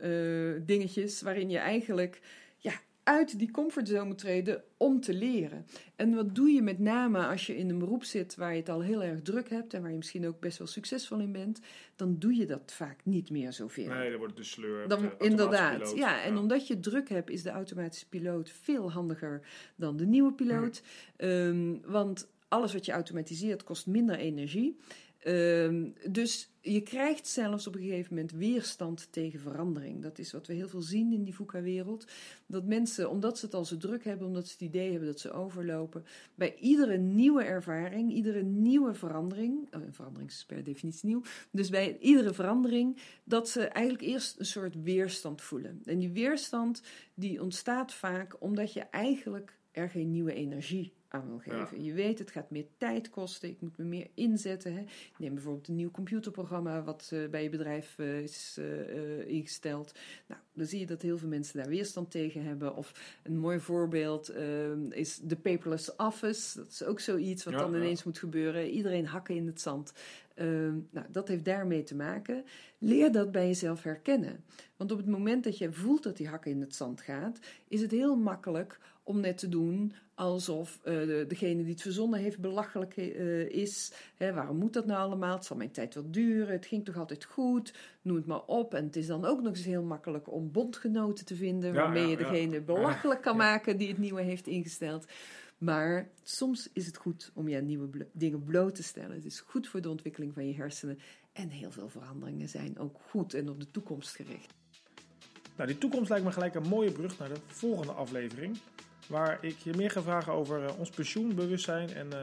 uh, 0.00 0.66
dingetjes, 0.66 1.22
waarin 1.22 1.50
je 1.50 1.58
eigenlijk 1.58 2.20
uit 3.04 3.38
die 3.38 3.50
comfortzone 3.50 4.14
treden 4.14 4.62
om 4.76 5.00
te 5.00 5.14
leren. 5.14 5.66
En 5.96 6.14
wat 6.14 6.34
doe 6.34 6.50
je 6.50 6.62
met 6.62 6.78
name 6.78 7.26
als 7.26 7.46
je 7.46 7.56
in 7.56 7.70
een 7.70 7.78
beroep 7.78 8.04
zit 8.04 8.34
waar 8.34 8.52
je 8.52 8.58
het 8.58 8.68
al 8.68 8.80
heel 8.80 9.02
erg 9.02 9.22
druk 9.22 9.50
hebt 9.50 9.74
en 9.74 9.82
waar 9.82 9.90
je 9.90 9.96
misschien 9.96 10.26
ook 10.26 10.40
best 10.40 10.58
wel 10.58 10.66
succesvol 10.66 11.18
in 11.18 11.32
bent, 11.32 11.60
dan 11.96 12.18
doe 12.18 12.34
je 12.34 12.46
dat 12.46 12.72
vaak 12.72 13.00
niet 13.04 13.30
meer 13.30 13.52
zoveel. 13.52 13.88
Nee, 13.88 14.10
dan 14.10 14.18
wordt 14.18 14.34
het 14.34 14.42
de 14.42 14.50
sleur. 14.50 14.88
Dan, 14.88 15.12
inderdaad, 15.18 15.92
ja, 15.96 16.22
En 16.22 16.36
omdat 16.36 16.66
je 16.66 16.80
druk 16.80 17.08
hebt, 17.08 17.30
is 17.30 17.42
de 17.42 17.50
automatische 17.50 18.08
piloot 18.08 18.50
veel 18.50 18.92
handiger 18.92 19.46
dan 19.76 19.96
de 19.96 20.06
nieuwe 20.06 20.32
piloot. 20.32 20.82
Ehm, 21.16 21.76
want 21.84 22.30
alles 22.48 22.72
wat 22.72 22.84
je 22.86 22.92
automatiseert 22.92 23.64
kost 23.64 23.86
minder 23.86 24.16
energie. 24.16 24.78
Ehm, 25.22 25.90
dus 26.10 26.50
je 26.60 26.80
krijgt 26.80 27.26
zelfs 27.26 27.66
op 27.66 27.74
een 27.74 27.80
gegeven 27.80 28.14
moment 28.14 28.32
weerstand 28.32 29.08
tegen 29.10 29.40
verandering. 29.40 30.02
Dat 30.02 30.18
is 30.18 30.32
wat 30.32 30.46
we 30.46 30.54
heel 30.54 30.68
veel 30.68 30.82
zien 30.82 31.12
in 31.12 31.22
die 31.24 31.34
VUCA-wereld. 31.34 32.06
Dat 32.46 32.64
mensen, 32.64 33.10
omdat 33.10 33.38
ze 33.38 33.44
het 33.44 33.54
al 33.54 33.64
zo 33.64 33.76
druk 33.76 34.04
hebben, 34.04 34.26
omdat 34.26 34.46
ze 34.46 34.52
het 34.52 34.60
idee 34.60 34.90
hebben 34.90 35.08
dat 35.08 35.20
ze 35.20 35.32
overlopen, 35.32 36.04
bij 36.34 36.54
iedere 36.54 36.96
nieuwe 36.96 37.42
ervaring, 37.42 38.12
iedere 38.12 38.42
nieuwe 38.42 38.94
verandering, 38.94 39.74
oh, 39.74 39.82
een 39.82 39.94
verandering 39.94 40.30
is 40.30 40.44
per 40.44 40.64
definitie 40.64 41.08
nieuw, 41.08 41.22
dus 41.50 41.68
bij 41.68 41.98
iedere 41.98 42.34
verandering, 42.34 42.98
dat 43.24 43.48
ze 43.48 43.66
eigenlijk 43.66 44.04
eerst 44.04 44.38
een 44.38 44.46
soort 44.46 44.82
weerstand 44.82 45.42
voelen. 45.42 45.80
En 45.84 45.98
die 45.98 46.10
weerstand 46.10 46.82
die 47.14 47.42
ontstaat 47.42 47.94
vaak 47.94 48.36
omdat 48.42 48.72
je 48.72 48.80
eigenlijk 48.80 49.58
er 49.70 49.88
geen 49.88 50.10
nieuwe 50.10 50.34
energie 50.34 50.92
aan 51.12 51.26
wil 51.26 51.38
geven. 51.38 51.84
Je 51.84 51.92
weet, 51.92 52.18
het 52.18 52.30
gaat 52.30 52.50
meer 52.50 52.66
tijd 52.76 53.10
kosten, 53.10 53.48
ik 53.48 53.60
moet 53.60 53.78
me 53.78 53.84
meer 53.84 54.08
inzetten. 54.14 54.74
Hè. 54.74 54.84
Neem 55.18 55.34
bijvoorbeeld 55.34 55.68
een 55.68 55.74
nieuw 55.74 55.90
computerprogramma 55.90 56.82
wat 56.82 57.10
uh, 57.12 57.28
bij 57.28 57.42
je 57.42 57.48
bedrijf 57.48 57.98
uh, 57.98 58.18
is 58.18 58.56
uh, 58.58 59.28
ingesteld. 59.28 59.92
Nou, 60.26 60.40
dan 60.52 60.66
zie 60.66 60.80
je 60.80 60.86
dat 60.86 61.02
heel 61.02 61.18
veel 61.18 61.28
mensen 61.28 61.58
daar 61.58 61.68
weerstand 61.68 62.10
tegen 62.10 62.44
hebben. 62.44 62.76
Of 62.76 63.18
een 63.22 63.38
mooi 63.38 63.60
voorbeeld 63.60 64.30
is 64.90 65.18
de 65.22 65.36
paperless 65.36 65.96
office. 65.96 66.58
Dat 66.58 66.68
is 66.68 66.84
ook 66.84 67.00
zoiets 67.00 67.44
wat 67.44 67.54
dan 67.54 67.74
ineens 67.74 68.04
moet 68.04 68.18
gebeuren. 68.18 68.70
Iedereen 68.70 69.06
hakken 69.06 69.34
in 69.34 69.46
het 69.46 69.60
zand. 69.60 69.92
Ehm, 70.42 70.78
nou, 70.90 71.06
dat 71.10 71.28
heeft 71.28 71.44
daarmee 71.44 71.82
te 71.82 71.94
maken. 71.94 72.44
Leer 72.78 73.12
dat 73.12 73.32
bij 73.32 73.46
jezelf 73.46 73.82
herkennen. 73.82 74.44
Want 74.76 74.92
op 74.92 74.98
het 74.98 75.06
moment 75.06 75.44
dat 75.44 75.58
je 75.58 75.72
voelt 75.72 76.02
dat 76.02 76.16
die 76.16 76.28
hakken 76.28 76.50
in 76.50 76.60
het 76.60 76.74
zand 76.74 77.00
gaat, 77.00 77.38
is 77.68 77.80
het 77.80 77.90
heel 77.90 78.16
makkelijk 78.16 78.78
om 79.02 79.20
net 79.20 79.38
te 79.38 79.48
doen 79.48 79.92
alsof 80.14 80.80
uh, 80.84 80.84
de, 80.84 81.24
degene 81.28 81.62
die 81.62 81.72
het 81.72 81.82
verzonnen 81.82 82.20
heeft 82.20 82.38
belachelijk 82.38 82.96
uh, 82.96 83.48
is. 83.48 83.92
Hè, 84.16 84.32
waarom 84.32 84.56
moet 84.56 84.72
dat 84.72 84.86
nou 84.86 85.00
allemaal? 85.00 85.34
Het 85.34 85.44
zal 85.44 85.56
mijn 85.56 85.70
tijd 85.70 85.94
wel 85.94 86.10
duren. 86.10 86.52
Het 86.52 86.66
ging 86.66 86.84
toch 86.84 86.96
altijd 86.96 87.24
goed? 87.24 87.74
Noem 88.02 88.16
het 88.16 88.26
maar 88.26 88.44
op. 88.46 88.74
En 88.74 88.84
het 88.84 88.96
is 88.96 89.06
dan 89.06 89.24
ook 89.24 89.42
nog 89.42 89.52
eens 89.52 89.64
heel 89.64 89.82
makkelijk 89.82 90.32
om 90.32 90.52
bondgenoten 90.52 91.24
te 91.24 91.36
vinden 91.36 91.74
waarmee 91.74 92.06
je 92.06 92.16
degene 92.16 92.60
belachelijk 92.60 93.22
kan 93.22 93.36
maken 93.36 93.76
die 93.76 93.88
het 93.88 93.98
nieuwe 93.98 94.22
heeft 94.22 94.46
ingesteld. 94.46 95.06
Maar 95.62 96.08
soms 96.22 96.68
is 96.72 96.86
het 96.86 96.96
goed 96.96 97.30
om 97.34 97.48
je 97.48 97.62
nieuwe 97.62 98.06
dingen 98.12 98.44
bloot 98.44 98.74
te 98.74 98.82
stellen. 98.82 99.14
Het 99.14 99.24
is 99.24 99.40
goed 99.40 99.68
voor 99.68 99.80
de 99.80 99.90
ontwikkeling 99.90 100.34
van 100.34 100.46
je 100.46 100.54
hersenen. 100.54 100.98
En 101.32 101.48
heel 101.48 101.70
veel 101.70 101.88
veranderingen 101.88 102.48
zijn 102.48 102.78
ook 102.78 102.96
goed 103.10 103.34
en 103.34 103.48
op 103.48 103.60
de 103.60 103.70
toekomst 103.70 104.16
gericht. 104.16 104.54
Nou, 105.56 105.68
die 105.68 105.78
toekomst 105.78 106.10
lijkt 106.10 106.24
me 106.24 106.32
gelijk 106.32 106.54
een 106.54 106.68
mooie 106.68 106.92
brug 106.92 107.18
naar 107.18 107.28
de 107.28 107.40
volgende 107.46 107.92
aflevering. 107.92 108.58
Waar 109.08 109.44
ik 109.44 109.58
je 109.58 109.74
meer 109.76 109.90
ga 109.90 110.02
vragen 110.02 110.32
over 110.32 110.62
uh, 110.62 110.78
ons 110.78 110.90
pensioenbewustzijn 110.90 111.88
en 111.88 112.06
uh, 112.06 112.18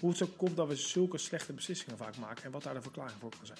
hoe 0.00 0.08
het 0.08 0.18
zo 0.18 0.26
komt 0.36 0.56
dat 0.56 0.68
we 0.68 0.76
zulke 0.76 1.18
slechte 1.18 1.52
beslissingen 1.52 1.96
vaak 1.96 2.16
maken 2.16 2.44
en 2.44 2.50
wat 2.50 2.62
daar 2.62 2.74
de 2.74 2.82
verklaring 2.82 3.18
voor 3.20 3.30
kan 3.30 3.46
zijn. 3.46 3.58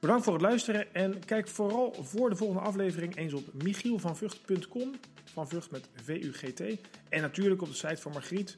Bedankt 0.00 0.24
voor 0.24 0.32
het 0.32 0.42
luisteren 0.42 0.94
en 0.94 1.24
kijk 1.24 1.48
vooral 1.48 1.94
voor 1.94 2.30
de 2.30 2.36
volgende 2.36 2.62
aflevering 2.62 3.16
eens 3.16 3.32
op 3.32 3.62
michielvanvucht.com, 3.62 4.94
van 5.36 5.48
Vught 5.48 5.70
met 5.70 5.88
V-U-G-T. 5.94 6.60
En 7.08 7.20
natuurlijk 7.20 7.62
op 7.62 7.68
de 7.68 7.74
site 7.74 7.96
van 7.96 8.12
Margriet, 8.12 8.56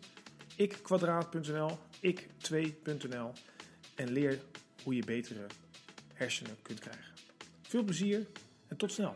ikkwadraat.nl, 0.56 1.78
ik2.nl 2.00 3.32
en 3.94 4.12
leer 4.12 4.38
hoe 4.82 4.94
je 4.94 5.04
betere 5.04 5.46
hersenen 6.14 6.56
kunt 6.62 6.80
krijgen. 6.80 7.12
Veel 7.62 7.82
plezier 7.82 8.26
en 8.68 8.76
tot 8.76 8.92
snel. 8.92 9.14